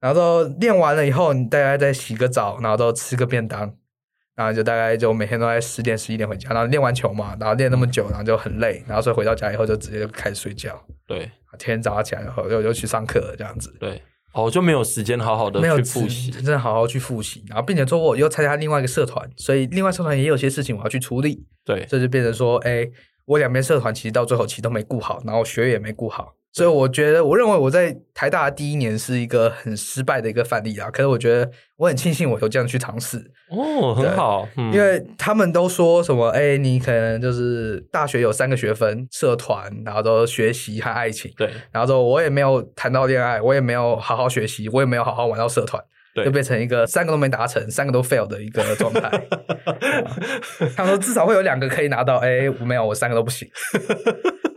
[0.00, 3.74] 然后都练完了以后，你大概再洗个澡，然后都吃个便当，
[4.36, 10.80] 然后就大概就每天都在十点十一点回家，然后练完球嘛，然后练那么久，然后就很累，然后所以回到家以后就直接就开始睡觉。
[11.06, 11.28] 对。
[11.58, 14.02] 天天早上起来以后又又去上课这样子，对，
[14.34, 22.86] 哦，就没有时间好好的去复习，真的好好去复习，然后并且说我又参加另外一个社团，所以另外社团也有些事情我要去处理，对，这就变成说，哎，
[23.24, 26.34] 我两边社团其实到最后其实都没顾好，然后学业也没顾好。
[26.56, 30.90] 所以我觉得，我认为我在台大的第一年是一个很失败的一个范例啊。
[30.90, 33.18] 可是我觉得我很庆幸我有这样去尝试
[33.50, 49.10] 哦，很好，嗯、因为他们都说什么，哎，你可能就是大学有三个学分，社团，然后都学习和爱情，对，然后说我也没有谈到恋爱，我也没有好好学习，我也没有好好玩到社团，对，就变成一个三个都没达成，三个都 fail 的一个状态。
[50.74, 53.46] 他们说至少会有两个可以拿到，哎，我没有，我三个都不行。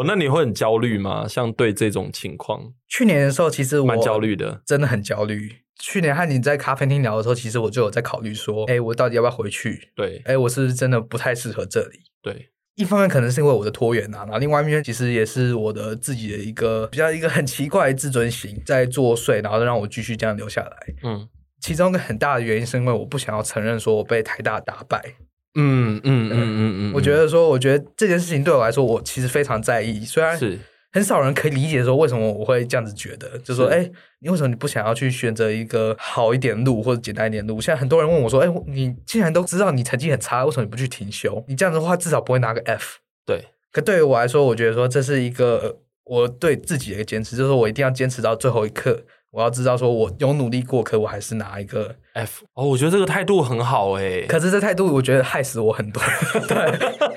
[0.00, 1.26] 哦，那你会很焦虑吗？
[1.28, 5.56] 像对这种情况，去年的时候其实我蛮焦虑的，真的很焦虑。
[5.80, 9.90] 去年和你在咖啡厅聊的时候，其实我就有在考虑说，哎，我到底要不要回去？
[9.94, 11.98] 对，哎，我是不是真的不太适合这里？
[12.22, 20.78] 对，一方面可能是因为我的拖延啊，然后另外一面其实也是我的自己的一个比较一个很奇怪的自尊心在作祟，然后让我继续这样留下来。
[21.02, 21.28] 嗯，
[21.60, 25.16] 其中一个很大的原因是因为我不想要承认说我被台大打败。
[25.54, 30.04] 嗯嗯嗯嗯嗯，我觉得说，我觉得这件事情对我来说，我其实非常在意。
[30.04, 30.58] 虽然是
[30.92, 33.90] 很少人可以理解说为什么我会这样子觉得，就是说，哎，
[34.20, 37.60] 你为什么你不想要去选择一个好一点路或者简单一点路？
[37.60, 41.44] 现在很多人问我说，哎，你既然都知道你成绩很差，为什么你不去停休？
[41.48, 42.98] 你这样子的话，至少不会拿个 F。
[43.26, 43.44] 对。
[43.72, 49.02] 可对于我来说，我觉得说这是一个我对自己的一个坚持，就是说我一定要坚持到最后一刻。
[49.34, 52.44] 我要知道，说我有努力过，可我还是拿一个 F。
[52.54, 54.24] 哦，我觉得这个态度很好诶。
[54.28, 56.00] 可是这态度，我觉得害死我很多。
[56.46, 56.56] 对，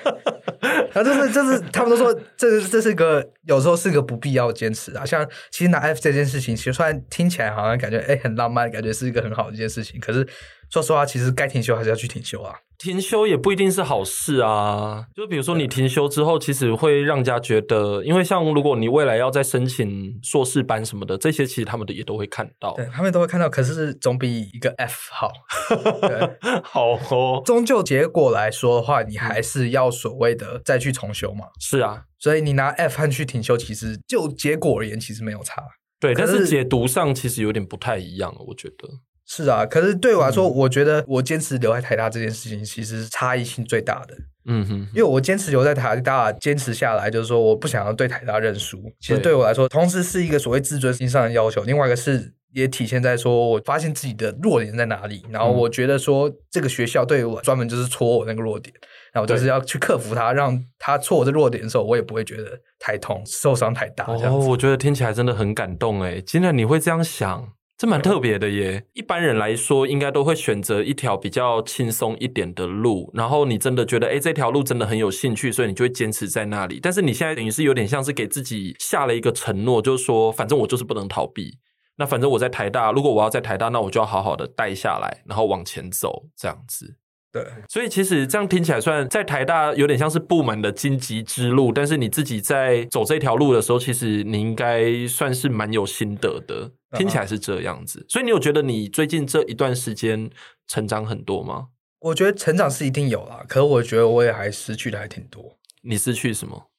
[0.91, 5.05] 然后就是就是，他们都说这这是个有时候是个不必要的坚持啊。
[5.05, 10.27] 像其实拿 F 这件事情，其实虽然听起来好像感觉诶很浪漫，感觉是一个很好的一件事情，可是。
[10.69, 12.55] 说实话，其实该停休还是要去停休啊。
[12.77, 15.07] 停休也不一定是好事啊。
[15.15, 22.75] 就比如说你停休之后，其实会让人家觉得，因为像如果你未来要再申请硕士班什么的，这些其实他们的也都会看到。
[22.75, 23.49] 对，他们都会看到。
[23.49, 25.31] 可是总比一个 F 好。
[26.07, 27.41] 对，好哦。
[27.43, 31.47] 终究结果来说的话，你还是要所谓的再去重修嘛。
[31.59, 35.63] 是啊，所以你拿 F 和去停休，其实就结果而言，其实没有差。
[35.99, 38.87] 对，但是解读上其实有点不太一样，我觉得。
[39.27, 44.15] 是啊，可是对我来说，嗯、我觉得我坚持留在台大这件事情，其实是差异性最大的。
[44.49, 48.81] 嗯哼，因为我坚持留在台大，坚持下来，就是说我不想要对台大认输。
[49.01, 58.73] 其实对我来说，同时是一个所谓自尊心上的要求，另外一个是也体现在说我发现自己的弱点在哪里，然后我觉得说这个学校对我专门就是戳我那个弱点，
[59.11, 64.05] 然后就是要去克服它，让它戳我的弱点的时候，我也不会觉得太痛，受伤太大。
[64.05, 67.49] 哦，我觉得听起来真的很感动诶，竟然你会这样想。
[67.77, 68.85] 这蛮特别的耶！
[68.93, 76.79] 一般人来说，应该都会选择一条比较轻松一点的路，然后你真的觉得，诶，这条路真的很有兴趣，所以你就会坚持在那里。
[76.81, 81.59] 但是你现在等于是有点像是给自己下了一个承诺，就是说，反正我就是不能逃避。
[81.97, 86.95] 那反正我在台大，如果我要在台大，那我就要好好的待下来，然后往前走，这样子。
[87.31, 96.71] 对，所以其实这样听起来，算在台大有点像是部门的荆棘之路，但是你自己在走这条路的时候，其实你应该算是蛮有心得的。
[96.91, 100.29] 听起来是这样子，所以你有觉得你最近这一段时间
[100.67, 101.69] 成长很多吗？
[101.99, 105.57] 我觉得成长是一定有啦，可是我觉得我也还失去的还挺多。
[105.81, 106.69] 你失去什么？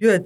[0.00, 0.24] 因为。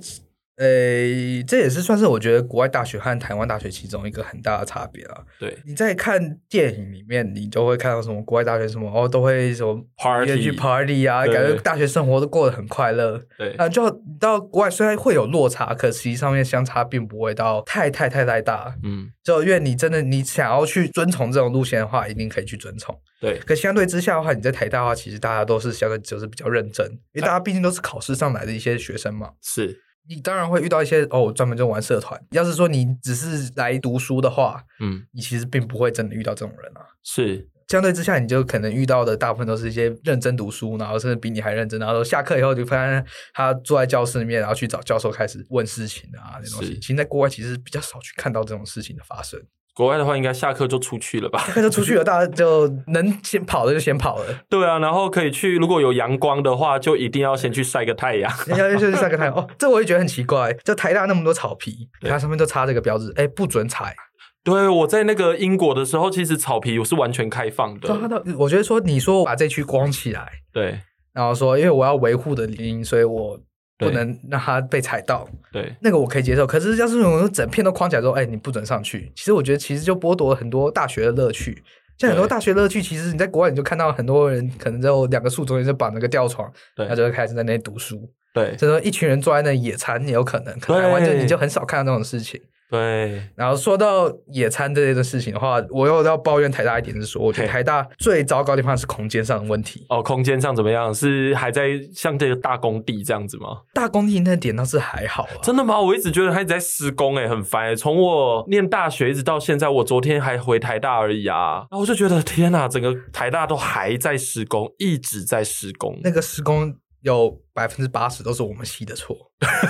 [0.61, 5.25] 呃、欸，这也是算是我觉得国外大学和台湾大学其中一个很大的差别了。
[5.38, 13.18] 对，你在看电影里面，你就会看到什么国外大学什么哦，都会什么 party 去 party 啊，感觉大学生活都过得很快乐。
[13.38, 18.75] 对，啊，就到国外虽然会有落差，可实际上面相差并不会到太太太太大。
[18.83, 22.94] 嗯，就因为你真的你想要去遵从这种路线的话，一定可以去遵从。
[23.18, 29.31] 对，可相对之下的话，你在台大的话，其实大家都是相对就是比较认真，因为大家毕竟都是考试上来的一些学生嘛。
[29.40, 29.81] 是。
[30.08, 32.20] 你当然会遇到一些哦，专门就玩社团。
[32.30, 36.80] 要是说你只是来读书的话，嗯，你其实并不会真的遇到这种人啊。
[37.04, 46.78] 是，相对之下，你就可能遇到的大部分都是一些认真读书，然后甚至比你还认真，然后下课以后就发现他坐在教室里面，然后去找教授开始问事情啊，那种东西。
[46.80, 49.40] 其实，在国外其实比较少去看到这种事情的发生。
[49.80, 51.38] 国外的话，应该下课就出去了吧？
[51.38, 54.24] 下课就出去了，大家就能先跑的就先跑了。
[54.46, 58.30] 对啊，然后可以去，如果有阳光的话，就一定要先去晒个太阳。
[58.48, 60.52] 要先去晒个太阳哦，这我也觉得很奇怪。
[60.62, 63.96] 就台大那么多草皮，它上面都插这个标志，哎，不准踩。
[64.44, 67.88] 对，我在那个英国的时候，其实草皮我是完全开放的。
[68.36, 70.78] 我觉得说，你说我把这区光起来，对，
[71.14, 73.40] 然后说，因为我要维护的原因，所以我。
[73.80, 76.46] 不能让它被踩到，对，那个我可以接受。
[76.46, 79.10] 可是要是我整片都框起来之后，哎，你不准上去。
[79.16, 81.62] 其实我觉得，其实就剥夺了很多大学的乐趣。
[81.98, 88.08] 像很多大学乐趣，其实你在国外你就看到很多人可能就两个树中间就绑了个吊床，对，他就会开始在那里读书。
[88.32, 90.58] 对，就说一群人坐在那里野餐也有可能。
[90.60, 92.40] 可台湾就你就很少看到这种事情。
[92.70, 99.85] 对，然后说到野餐这件事情的话，我又要抱怨台大一点是说，我觉得台大最糟糕的地方是空间上的问题。
[99.88, 100.94] 哦，空间上怎么样？
[100.94, 103.48] 是还在像这个大工地这样子吗？
[103.74, 105.30] 大工地那点倒是还好啊。
[105.42, 105.80] 真的吗？
[105.80, 107.74] 我一直觉得他一直在施工，欸，诶很烦，欸。
[107.74, 111.66] 从我念大学一直到现在，我昨天还回台大而已啊。
[111.70, 115.98] 然后我就觉得天哪，整个台大都还在施工，一直在施工。
[116.04, 116.74] 那个施工。
[117.02, 119.16] 有百分之八十都是我们系的错，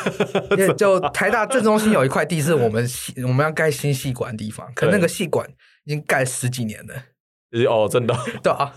[0.56, 5.48] 因为就台大正中心有一块地是我们系我们要盖新系馆的地方，可那个系馆
[5.84, 6.94] 已经盖十几年了。
[7.68, 8.14] 哦，真的？
[8.42, 8.72] 对啊，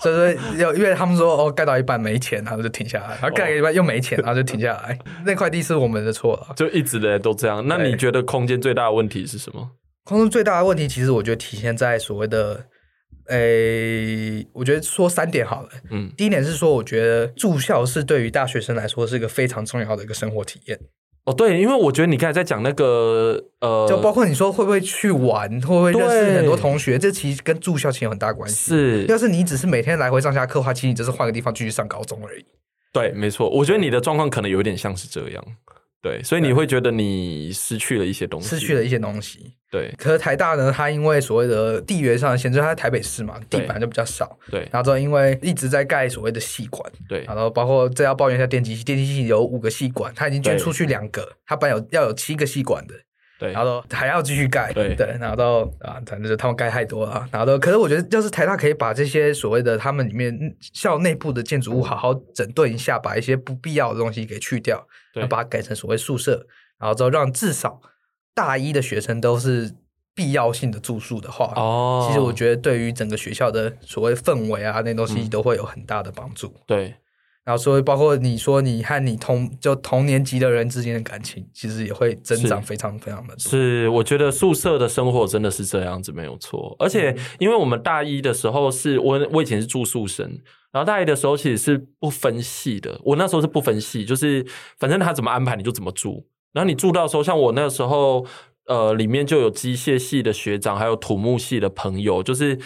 [0.00, 4.98] 所以说有因为他们说哦，盖到一半没钱，然后就停下来，然后盖一半又没钱，然后就停下来。
[5.24, 7.66] 那块地是我们的错了，就一直的都这样。
[7.66, 9.70] 那你觉得空间最大的问题是什么？
[10.04, 12.66] 空间最大的问题，其实我觉得体现在所谓的。
[13.28, 15.68] 诶、欸，我觉得说三点好了。
[15.90, 20.78] 嗯，第一点是说，我觉得住校是对于大学生来说是一个非常重要的一个生活体验。
[21.24, 28.54] 哦，对，因为我觉得你刚才在讲那个呃，就包括你说会不会去玩，会不会认识很多同学，这其实跟住校其实有很大关系。
[28.70, 32.44] 是，要是你只是每天来回上下课的话，其实你只是换个地方继续上高中而已。
[32.92, 35.44] 对，没错，我觉得你的状况可能有点像是这样。
[36.06, 39.54] 对，所以你会觉得你失去了一些东西，失去了一些东西。
[39.68, 44.38] 对，可是台大呢，它因为所谓的地缘上的限制，它在台北市嘛，地板就比较少。
[44.48, 52.94] 对，然后之后因为一直在盖所谓的系馆，对，然后包括这要抱怨一下电机系，电机系有五个系馆，它已经捐出去两个，它本来有要有七个系馆的。
[53.38, 54.94] 对，然后还要继续盖，对。
[54.94, 66.46] 对，然后到啊，反正就他们盖太多了，然后都，可是我觉得，要是台大可以把这些所谓的他们里面校内部的建筑物好好整顿一下，把一些不必要的东西给去掉，对，把它改成所谓宿舍，
[66.78, 67.80] 然后之后让至少
[68.34, 69.74] 大一的学生都是
[70.14, 76.94] 必要性的住宿的话，哦，其实我觉得对于整个学校的所谓氛围啊，那东西都会有很大的帮助，嗯、对。
[77.46, 83.38] 然后所以包括你说你和你同就同年级的人之间的感情，其实也会增长非常非常的多。
[83.38, 86.74] 是，我觉得宿舍的生活真的是这样子，没有错。
[86.80, 90.28] 而且因为我们大一的时候是我我以前是住宿生，
[90.72, 93.00] 然后大一的时候其实是不分系的。
[93.04, 94.44] 我那时候是不分系，就是
[94.80, 96.26] 反正他怎么安排你就怎么住。
[96.52, 98.26] 然后你住到的时候，像我那个时候，
[98.66, 102.58] 呃，里面就有机械系的学长，还有土木系的朋友，就是。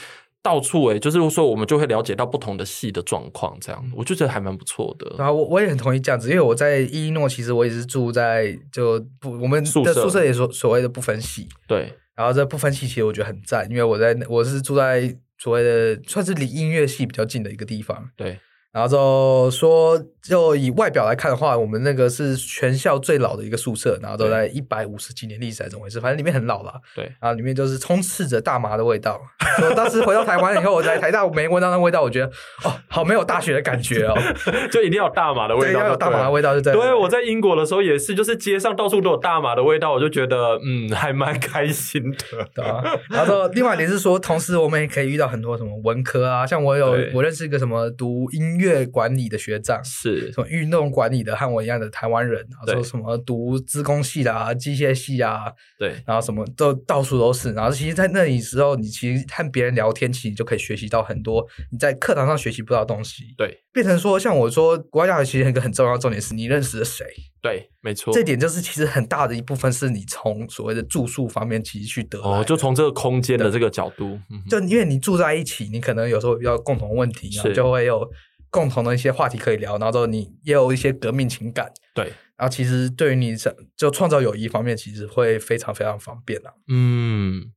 [0.43, 5.15] 到处诶、欸，就是说我们就会了解到不同的系的状况，这样我就觉得还蛮不错的。
[5.19, 11.49] 然后我我也很同意这样子，因为我在伊诺，其实我也是住在就不我们的宿舍也所所谓的不分系。
[11.67, 18.11] 对，然后这不分系其实我觉得很赞，因为我在我是住在所谓的算是离音乐系比较近的一个地方。
[18.17, 18.39] 对。
[18.73, 26.01] 然后就说，就以外表来看的话，我们那个是全校最老的一个宿舍，然后都在一百五十几年历史还是怎么回事？
[26.01, 26.75] 反正里面很老了。
[26.95, 29.21] 对，然后里面就是充斥着大麻的味道。
[29.69, 32.27] 我当时回到台湾以后，我在台大我没闻到那味道，我觉得
[32.65, 34.15] 哦，好没有大学的感觉哦，
[34.71, 36.73] 就一定要有大麻的味道，要有大麻的味道就对。
[36.73, 42.19] 对，我在英国的时候也是，就是街上到处都有大麻的味道，我就觉得嗯，还蛮开心的。
[42.55, 49.41] 对啊，然后另外一点是说，同时我们也可以遇到很多什么文科啊，像我有我认识一个什么读音乐管理的。
[49.41, 57.55] 学长是什么运动管理的，和我一样的台湾人，然后说什么读资工系的啊、机械系啊，对，然后什么都到处都是。
[57.55, 61.43] 然后其实，在那里时候，你其实和别人聊天，其实就可以学习到很多
[61.73, 63.35] 你在课堂上学习不到的东西。
[63.39, 67.07] 对，变成说，像我说，国外大学其实一个很重要的重点是你认识了谁。
[67.41, 78.07] 对，没错，这点就是其实很大的一部分是你从所谓的住宿方面其实去得哦，就从这个空间的这个角度，就因为你住在一起，你可能有时候遇到共同问题，然后就会有。
[78.51, 83.37] 共同的一些话题可以聊，然后之后你也有一些革命情感，对，然后其实对于你
[83.77, 86.55] 就创造友谊方面，其实会非常非常方便了。
[86.69, 87.53] 嗯，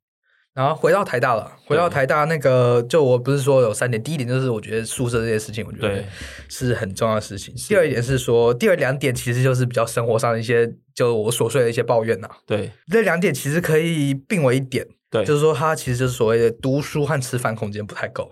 [0.54, 6.04] 然后回到台大了，回到台大那个，就我不是说有三点，第一点就是我觉得宿舍这件事情，我觉得
[6.48, 7.56] 是很重要的事情。
[7.56, 12.30] 第二一点是说，第二两点其实就是比较生活上的一些，就我琐碎的一些抱怨呐。
[12.46, 18.32] 对，这两点其实可以并为一点，对，就是说它其实就是所谓的读书和吃饭空间不太够。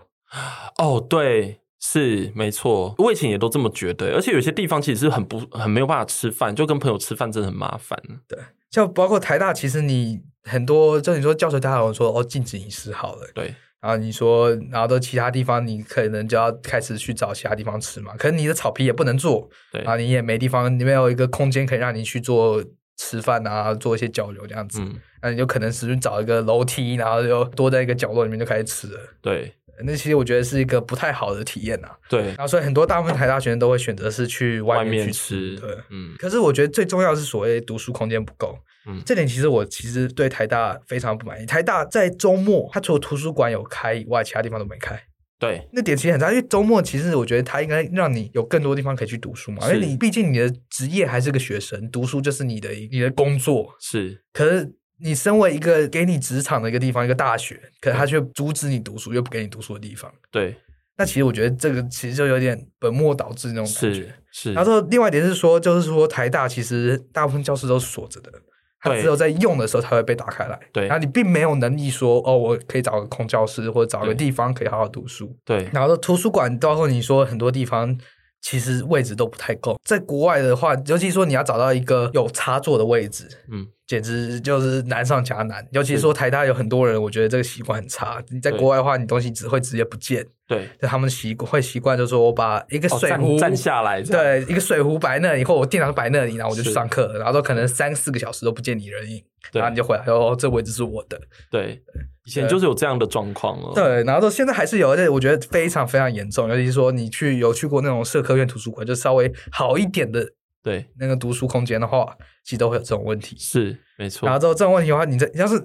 [0.78, 1.57] 哦，对。
[1.84, 8.00] 是没错，我以前也都这么觉得，而且有些地方其实是很不很没有办法吃饭，就跟朋友吃饭真的很麻烦。
[8.28, 8.38] 对，
[8.70, 22.64] 像包括台大，其实你很多，就你说教授大有说哦，禁止饮食好了，对，然后你说，然后到其他地方，你可能就要开始去找其他地方吃嘛，可是你的草皮也不能做，对，然后你也没地方，你没有一个空间可以让你去做
[22.98, 29.52] 吃饭啊，做一些交流这样子，嗯，那你就可能是找一个楼梯，然后就多在一个角落里面就开始吃了，对。
[29.86, 31.90] 那其实我觉得是一个不太好的体验呐。
[32.10, 35.56] 对，然后所以很多大部分台大学生都会选择是去外面去吃。
[35.58, 36.16] 对，嗯。
[36.18, 38.58] 可是我觉得最重要的是所谓读书空间不够。
[38.88, 41.46] 嗯，这点其实我其实对台大非常不满意。
[41.46, 45.00] 台大在周末，它除了图书馆有开以外，其他地方都没开。
[45.40, 49.68] 对，那点其实很差，因为周末其实我觉得它应该让你有更多地方可以去读书嘛。
[49.72, 53.76] 因为你毕竟你的职业还是个学生，读书就是你的你的工作。
[53.80, 54.76] 是，可是。
[55.04, 60.12] 你身为一个给你职场的一个地方，一个大学，可是他却阻止你读书，又不给你读书的地方。
[60.30, 60.56] 对，
[60.97, 63.93] 那其实我觉得这个其实就有点本末倒置那种感觉。
[63.93, 64.54] 是，是。
[64.54, 68.32] 然后另外一点是说，就是说台大其实大部分教室都是锁着的，
[68.80, 70.60] 它只有在用的时候才会被打开来。
[70.72, 75.36] 对，然后你并没有能力说，哦，我可以找个空教室，或者找个地方可以好好读书。
[75.43, 77.97] 对，然后图书馆，包括你说很多地方。
[78.42, 85.66] 其实位置都不太够，在国外的话，尤其说你要找到一个有插座的位置，嗯，简直就是难上加难。
[85.72, 88.22] 尤其说台大有很多人，我觉得这个习惯很差。
[88.30, 90.26] 你在国外的话，你东西只会直接不见。
[90.48, 99.24] 对，就他们习会习惯，就是说我把一个水壶、哦、站，站下来，对，一个水壶摆那里，或我电脑摆那里，然后我就去上课，然后都可能三四个小时都不见你人影，
[99.54, 101.22] 然后你就回来，哦，这位置是我的。
[101.52, 101.82] 对。
[102.26, 106.48] 以前就是有这样的状况了，对，然后到现在还是有，而且我觉得非常非常严重。
[106.48, 110.24] 尤其是说你去有去过那种社科院图书馆，就稍微好一点的
[110.62, 113.36] 对，那个读书空间的话，其实都会有这种问题。
[113.40, 114.28] 是，没错。
[114.28, 115.60] 然后之后这种问题的话，你在你要是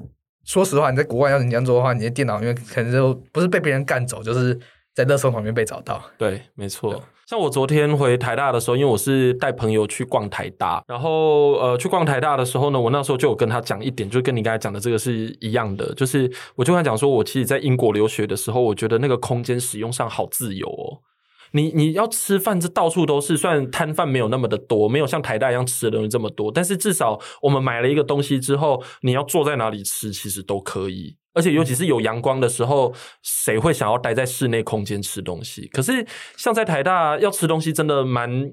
[0.45, 4.59] 说实话，你在国外要是你这样做的话，你的电脑因为可能就不是被别人干走，就是
[4.95, 6.03] 在垃圾桶旁边被找到。
[6.17, 7.05] 对，没错。
[7.29, 21.03] 像我昨天回台大的时候，因为我是带朋友去逛台大，然后呃去逛台大的时候呢，我那时候就有跟他讲一点，就跟你刚才讲的这个是一样的，就是我就跟他讲说，我其实在英国留学的时候，我觉得那个空间使用上好自由哦。
[21.51, 31.16] 你你要吃饭，这到处都是，虽然摊贩没有那么的多，没有像台大一样吃的东西这么多，但是至少我们买了一个东西之后，你要坐在哪里吃，其实都可以。
[31.37, 35.68] 而且尤其是有阳光的时候，谁会想要待在室内空间吃东西？
[35.68, 36.07] 可是
[36.39, 38.51] 像在台大要吃东西，真的蛮，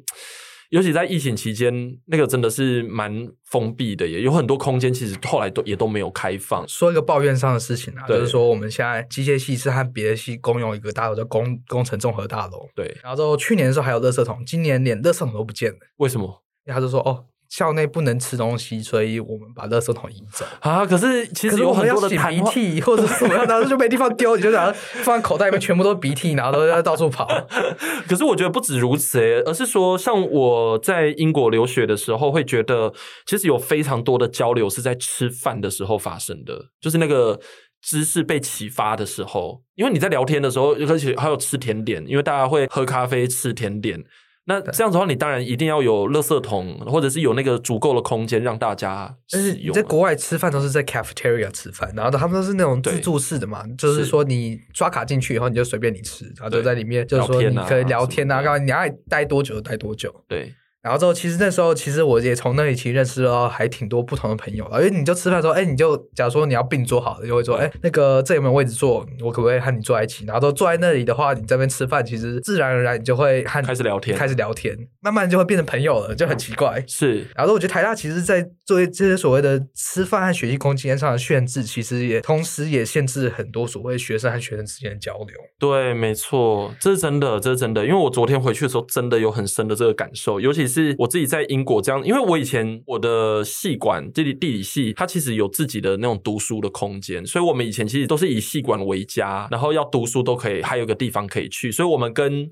[0.69, 1.73] 尤其在疫情期间，
[2.07, 6.67] 那个真的是蛮封闭的，也有很多空间其实后来都也都没有开放。
[6.67, 12.67] 说一个抱怨上的事情啊，就是说我们现在机械系是和别的系共用一个大楼，叫工工程综合大楼。
[12.75, 15.77] 对，然后之后去年的时候还有垃圾桶，今年连垃圾桶都不见了。
[15.97, 16.43] 为什么？
[16.65, 17.25] 他就说哦。
[17.56, 20.84] 校内不能吃东西，所以我们把垃圾桶移走啊！
[20.84, 24.74] 可是其实有很多的擤鼻涕或者什么样，然后就没地方丢，你就想
[25.04, 27.28] 放在口袋里面，全部都是鼻涕，然后都要到处跑。
[28.10, 32.91] 可是我觉得不止如此诶，而是说，像我在英国留学的时候，会觉得
[33.28, 37.39] 其实有非常多的交流是在吃饭的时候发生的，就是那个
[37.84, 44.04] 知识被启发的时候，因为你在聊天的时候，而且还有吃甜点，因为大家会喝咖啡、吃甜点。
[44.45, 49.15] 那这样子的话，你当然一定要有垃圾桶，或者是有那个足够的空间让大家。
[49.31, 60.13] 但是你在国外吃饭都是在 cafeteria 吃饭，然后他们都是那种自助式的嘛，就是说你刷卡进去以后，你就随便你吃，然后就在里面就是说你可以聊天啊，干嘛你爱待多久就待多久。
[60.27, 60.53] 对。
[60.84, 64.65] 然后之后，其实那时候，其实我也从那里其实认识了还挺多不同的朋友。
[64.73, 69.07] 因为你就吃饭的时候，哎，你就假如说你要并桌好了，就会说，哎，那个这有没有位置坐？
[69.21, 70.25] 我可不可以和你坐在一起？
[70.25, 76.84] 然后都坐在那里的话，你这边吃饭，其实自然而然你就会和开始聊天，开始聊天，慢慢就会变成朋友了，就很奇怪。
[76.86, 77.25] 是。
[77.34, 85.27] 然后我觉得台大其实，在作为这些所谓的吃饭和学习空间上的限制，其实也同时也限制很多所谓学生和学生之间的交流。
[85.57, 87.86] 对，没错，这是真的，这是真的。
[87.86, 91.43] 因为我昨天回去的时候，真的有很深的这个感受，尤其是是我自己在。
[91.53, 102.49] 英国这样，因为我以前我的系馆地理地理系，它其实有自己的那种读书的空间，所以我们以前其实都是以系馆为家，然后要读书都可以，还有个地方可以去，所以我们跟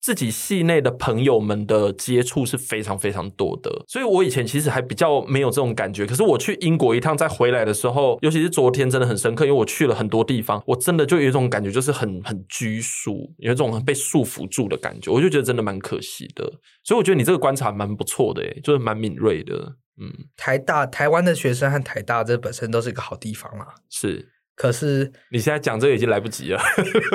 [0.00, 6.06] 自己系内的朋友们的接触是非常非常多的，所以我以前其实还比较没有这种感觉。
[6.06, 16.44] 可是我去英国一趟再回来的时候，尤其是昨天真的很深刻，因为我去了很多地方，我真的就有一种感觉，就是很很拘束，有一种被束缚住的感觉，我就觉得真的蛮可惜的。
[16.82, 19.76] 所以我觉得你这个观察蛮不错的，诶，就是蛮敏锐的。
[20.00, 24.30] 嗯，台大台湾的学生和台大这本身都是一个好地方啊，是。
[24.60, 26.60] 可是你现在讲这个已经来不及了，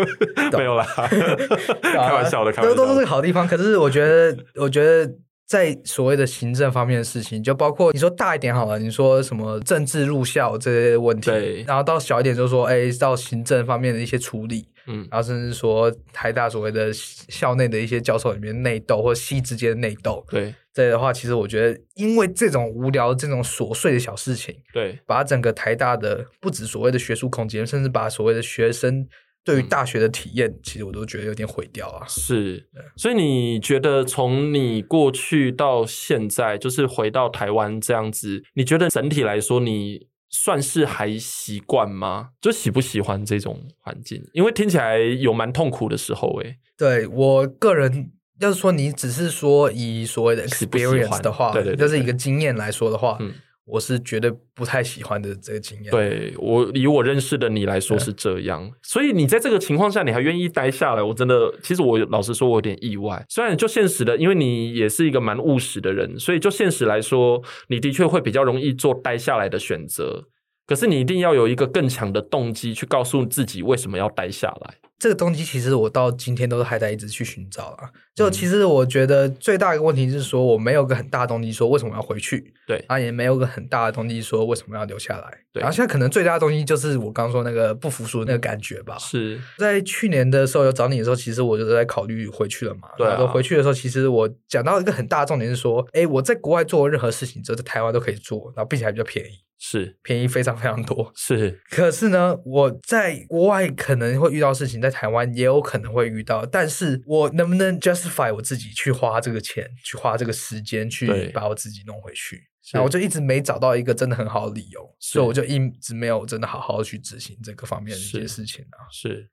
[0.58, 0.84] 没有啦，
[1.84, 3.48] 开玩笑的，开玩笑的，都都是个好地方。
[3.48, 5.08] 可是我觉得，我觉得
[5.46, 14.66] 在所谓的行政方面的事情，就包括你说大一点好了，你说什么政治入校这些问题，对，然后到小一点就说，哎，到行政方面的一些处理。
[14.88, 29.08] 嗯，然后甚至说台大所谓的校内的一些教授里面内斗，或系之间的内斗，对，这的话，其实我觉得，因为这种无聊、这种琐碎的小事情，对，把整个台大的不止所谓的学术空间，甚至把所谓的学生
[29.44, 32.06] 对于大学的体验，嗯、其实我都觉得有点毁掉啊。
[32.08, 40.08] 是，所以你觉得从你过去到现在，就是回到台湾这样子，你觉得整体来说，你？
[40.36, 42.30] 算是还习惯吗？
[42.42, 44.22] 就喜不喜欢这种环境？
[44.34, 46.58] 因为听起来有蛮痛苦的时候诶。
[46.78, 53.34] 对我个人，要是说你只是说以所谓的 experience 的话，对对，就是一个经验来说的话，嗯。
[53.66, 55.92] 我是绝对不太喜欢的这个经验。
[55.92, 63.26] 对，我以我认识的你来说是这样，所以你在这个情况下你还愿意待下来，我真的，其实我老实说，我有点意外。
[63.28, 70.26] 虽然就现实的，因为你也是一个蛮务实的人，所以就现实来说，你的确会比较容易做待下来的选择。
[70.68, 74.76] 可是你一定要有一个更强的动机去告诉自己为什么要待下来。
[74.98, 77.90] 这个动机其实我到今天都还在一直去寻找啊。
[78.16, 85.40] 就其实我觉得最大一个问题是说，我没有个很大的动机说为什么要回去，对，啊，也没有个很大的动机说为什么要留下来。
[85.52, 88.98] 对，然后现在可能最大的动机就是我刚刚说那个不服输的那个感觉吧。
[88.98, 92.88] 是在去年的时候有找你的时候，其实我就是在考虑回去了嘛。
[92.98, 99.40] 对、啊，然后回去的时候，其实我讲到一个很大的重点是说，哎，我在国外做任何事情，只有在台湾都可以做，然后并且还比较便宜。
[99.58, 101.62] 是便宜非常非常多，是。
[101.70, 106.46] 可是呢，我在国外可能会遇到事情，在台湾也有可能会遇到。
[106.46, 112.44] 但是我能不能 justify 我自己去花这个钱，去花这个时间，去把我自己弄回去？
[112.74, 118.90] 那我就一直没找到一个真的很好的理由，所以我就一直没有真的好好去执行这个方面的一些事情啊。
[118.92, 119.30] 是，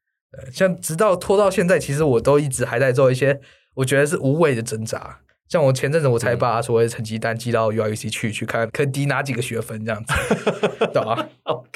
[0.52, 3.40] 像直到拖到现在，其实我都一直还在做一些
[3.74, 5.20] 我觉得是无谓的挣扎。
[5.52, 10.14] 像我前阵子我才把所谓成绩单寄到 UIC 去，去看可以抵哪几个学分这样子，
[10.94, 11.28] 对吧？
[11.44, 11.68] OK，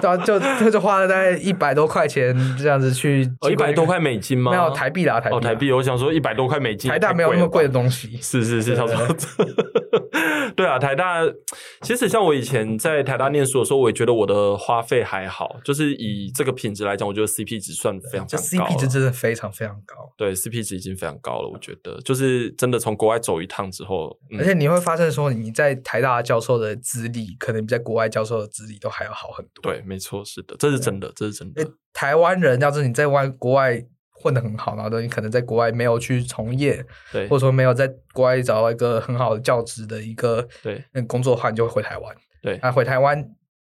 [0.00, 4.52] 对啊，就他就花了大概一百多块钱这样子去，哦，一百多块美金吗？
[4.52, 9.16] 没有台币啦，台币，哦，台币，我想说一百多块美金，台大没有那么贵的东西，是是是，差不多。
[10.54, 11.22] 对啊，台大
[11.80, 20.12] 其实像我以前在台大念书的时候，我也觉得我的花费还好，就是以这个品质来讲，我觉得 CP 值算非常非常高，CP 值真的非常非常高。
[20.16, 29.62] 对，CP 值已经非常高了，我觉得就是真的从国外走一趟之后，嗯、而且你会发现说你在台大教授的资历，可能比在国外教授的资历都还要好很多。
[29.62, 31.66] 对，没错，是的，这是真的，这是真的。
[31.92, 42.16] 台湾人要是你在外国外混得很好，然后你可能在国外没有去从业，对，或者说没有在国外找到一个很好的教职的一个对那工作的话，你就会回台湾。
[42.42, 43.24] 对，那回台湾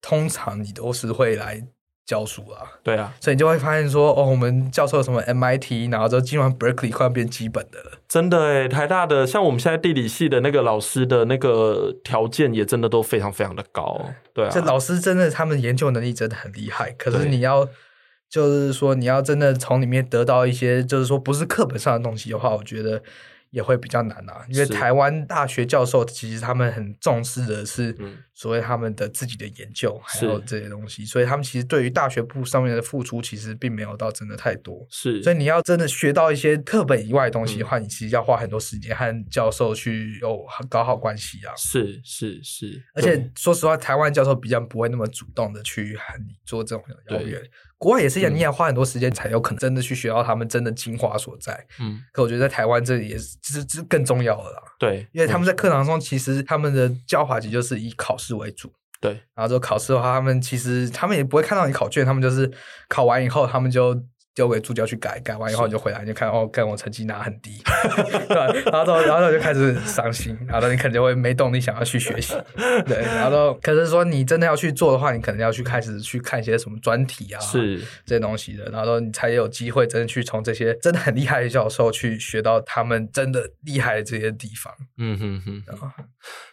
[0.00, 1.62] 通常你都是会来。
[2.09, 7.98] 教书啊，对啊，所以你就会发现说，哦，我们教授什么 MIT，然后就基本上 Berkeley 快要变基本的了。
[8.09, 14.00] 真的诶，台大的像我们现在地理系的那个老师的那个条件也真的都非常非常的高，
[14.32, 16.90] 对啊，这老师真的他们研究能力真的很厉害。
[16.92, 17.68] 可是你要
[18.30, 23.02] 就是说你要真的从里面得到一些，就是说不是课本上的东西的话，我觉得。
[23.51, 27.96] 也会比较难啊，因为台湾大学教授其实他们很重视的是
[28.34, 34.86] 所谓他们的自己的研究，还有这些东西，所以他们其实对于大学部上面的付出其实并没有到真的太多。
[34.90, 41.55] 是，所以你要真的学到一些课本以外的东西的话，你其实要花很多时间和教授去有搞好关系啊。
[41.57, 47.42] 是是是，而且说实话，台湾教授比较不会那么主动的去和你做这种邀约。
[47.79, 51.66] 国外也是一样，你也要花很多时间才有可能真的去学到他们真的精华所在。
[51.81, 54.62] 嗯，可我觉得在台湾这里也是，这这更重要的啦。
[54.79, 58.72] 对，因为他们在课堂上其实他们的教法其实就是以考试为主。
[59.01, 62.51] 对，然后就考试的话，他们其实他们也不会看到你考卷，他们就是
[62.89, 64.03] 考完以后，他们就。
[64.35, 67.61] 丢给助教去改，改完以后你就回来，你就看哦，看我成绩拿很低，
[68.29, 68.62] 对？
[68.70, 72.35] 然后然后就开始伤心，然后你可能就会没动力想要去学习，
[72.87, 72.99] 对。
[73.03, 84.72] 然后可是说你真的要去做的话，你可能要去开始去看一些什么专题啊，是这些东西的，然后你才有机会真的去从这些真的很厉害的教授去学到他们真的厉害的这些地方。
[84.99, 85.62] 嗯哼哼，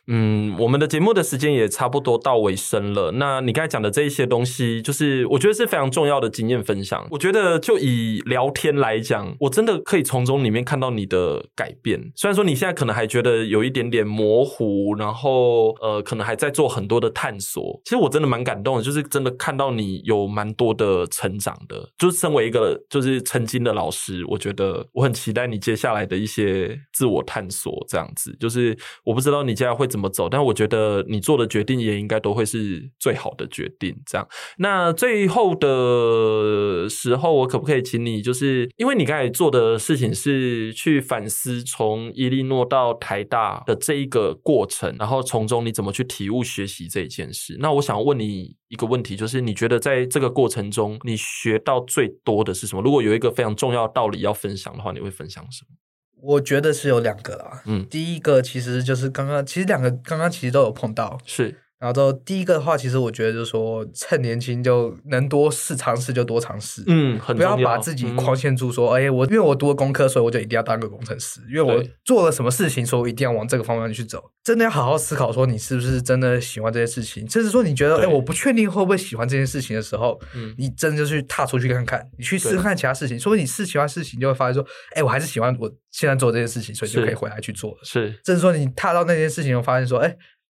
[0.07, 3.11] 嗯，我们的节目的时间也差不多到尾声了。
[3.11, 7.07] 那你刚才讲的这一些东西，就是我觉得是非常重要的经验分享。
[7.11, 7.74] 我觉得就。
[7.79, 12.11] 以聊天来讲，我真的可以从中里面看到你的改变。
[12.15, 17.81] 虽然说你现在可能还觉得有一点点模糊，然后呃，可能还在做很多的探索。
[17.85, 21.89] 其实我真的蛮感动的，就是真的看到你有蛮多的成长的。
[21.97, 27.75] 就是身为一个就是曾经的老师，我觉得我很期待你接下来的一些自我探索。
[27.87, 33.95] 这样子，就是我不知道你接下来会怎么走，但我觉得你做的决定也应该都会是最好的决定。
[34.05, 37.65] 这样，那最后的时候，我可不？
[37.65, 47.57] 可以请你，就是因为你刚才做的事情是去反思从伊利诺到台大的这一个过程，然后从中你怎么去体悟学习这一件事。
[47.59, 52.81] 那我想问你一个问题，就是你觉得在这个过程中，你学到最多的是什么？
[52.81, 55.75] 如果有一个非常重要的道理要分享的话，你会分享什么？
[56.21, 57.61] 我觉得是有两个啦。
[57.65, 61.61] 嗯，第一个其实就是刚刚，其实两个刚刚其实都有碰到，是。
[61.77, 74.23] 然后第一个的话，其实我觉得就是说，趁年轻就能多试尝试就多尝试，嗯，很，不要把自己框限住，说，哎、嗯，我因为我读了工科，所以我就一定要当个工程师，因为我做了什么事情，所以我一定要往这个方向去走。
[74.43, 84.65] 真的要好好思考，说你是不是真的喜欢这件事情，甚至说你觉得，哎，我不确定会不会喜欢这件事情的时候，嗯，你真的就去踏出去看看，你去试试看其他事情，说不定你试其他事情，就会发现说，
[84.95, 87.77] 哎，我还是喜欢我现在做这件事情，所以就可以回来去做了。
[87.83, 90.15] 是，甚至说你踏到那件事情，发现说，哎。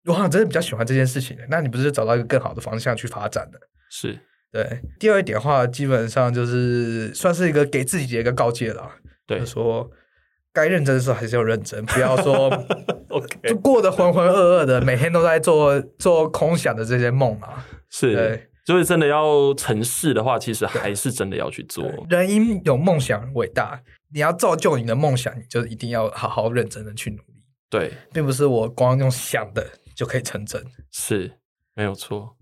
[0.10, 3.60] 我好像真的比较喜欢这件事情，那你不是找到一个更好的方向去发展的？
[3.92, 4.20] 是
[4.52, 4.82] 对。
[5.00, 8.90] 第二一点的话，基本上就是算是一个给自己的一个告诫了。
[9.28, 9.88] 对，就是说
[10.52, 12.50] 该认真的时候还是要认真， 不要说
[13.10, 17.64] OK 就过得浑浑噩噩的，每天都在做做空想的这些梦啊。
[17.92, 21.86] 是，对，就是真的要成事的话，其实还是真的要去做。
[22.10, 23.80] 人因有梦想伟大，
[24.12, 27.24] 你要造就你的梦想，你就一定要好好认真的去努力。
[27.70, 29.64] 对，并不是我光用想的。
[30.00, 31.30] 就可以成真，是
[31.76, 32.38] 没有错。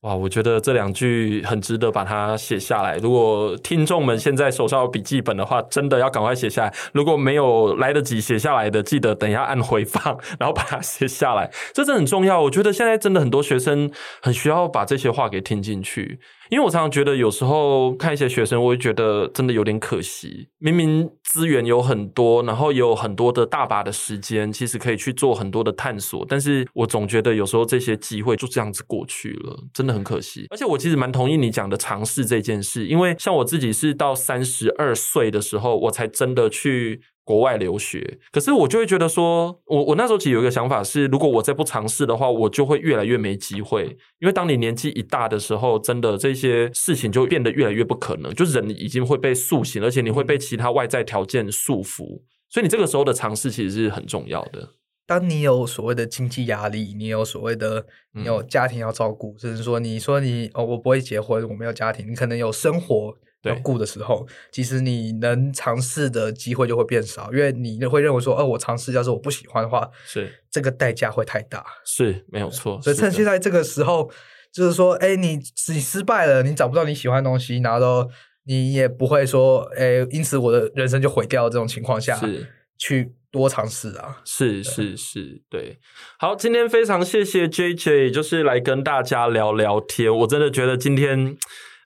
[0.00, 2.96] 哇，我觉得这两句很值得把它写下来。
[2.96, 6.74] 如果听众们现在手上有笔记本的话，真的要赶快写下来。
[6.94, 11.50] 如果没有来得及写下来的，记得等一下按回放，然后把它写下来。
[11.74, 12.40] 这真的很重要。
[12.40, 13.90] 我觉得现在真的很多学生
[14.22, 16.18] 很需要把这些话给听进去。
[16.50, 20.48] 因为我常常觉得，有时候看一些学生，我会觉得真的有点可惜。
[20.58, 26.24] 明明资源有很多，然后也有很多的大把的时间，其实可以去做很多的探索。
[26.28, 30.46] 但是我总觉得有时候这些机会就这样子过去了，真的很可惜。
[30.50, 38.18] 而且我其实蛮同意你讲的尝试这件事，因为像我自己是到三十二岁的时候，我才真的去国外留学。
[38.30, 43.96] 可是我就会觉得说，我我那时候其实有一个想法是，如果我再不尝试的话，我就会越来越没机会。
[44.20, 52.22] 因为当你年纪一大的时候，真的这些事情就变得越来越不可能，就人已经会被塑形，而且你会被其他外在条件束缚。
[52.50, 54.74] 所以你这个时候的尝试其实是很重要的。
[55.06, 63.14] 当你有所谓的经济压力，你有所谓的你有家庭要照顾，甚至说你说你哦，我不会结婚，我没有家庭，你可能有生活
[63.44, 72.80] 要顾的时候，其实你能尝试的机会就会变少，因为你会认为说，哦，我尝试，要是我不喜欢的话，是这个代价会太大，是没有错。
[72.82, 74.10] 所以趁现在这个时候，
[74.52, 75.38] 就是说，哎，你
[75.68, 78.08] 你失败了，你找不到你喜欢的东西，然后
[78.44, 81.50] 你也不会说，哎，因此我的人生就毁掉了。
[81.50, 82.46] 这种情况下，是
[82.78, 83.12] 去。
[83.34, 84.22] 多尝试啊！
[84.24, 85.76] 是是是，对。
[86.20, 90.16] 好，今天非常谢谢 JJ，就是来跟大家聊聊天。
[90.18, 91.36] 我真的觉得今天，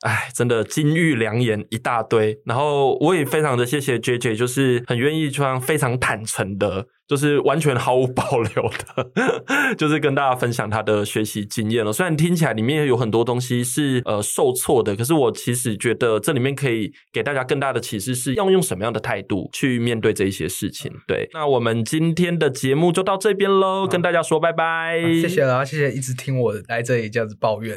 [0.01, 2.41] 哎，真的金玉良言一大堆。
[2.45, 6.87] 然后我也非常的谢谢 JJ，就是很愿意这样非常坦诚的。
[7.09, 11.93] 就是完全毫无保留的， 就是跟大家分享他的学习经验了。
[11.93, 20.93] 虽然听起来里面有很多东西是呃受挫的，可是我其实觉得这里面可以给大家更大的启示，是要用什么样的态度去面对这一些事情。
[21.07, 25.01] 对，那我们今天的节目就到这边喽，跟大家说拜拜。
[25.23, 27.75] 谢谢啦，谢谢一直听我来这里这样子抱怨。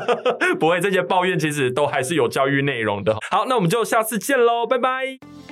[0.58, 3.16] 不会，这些抱怨其实都还是有教育内容的。
[3.30, 5.51] 好，那我们就下次见喽，拜拜。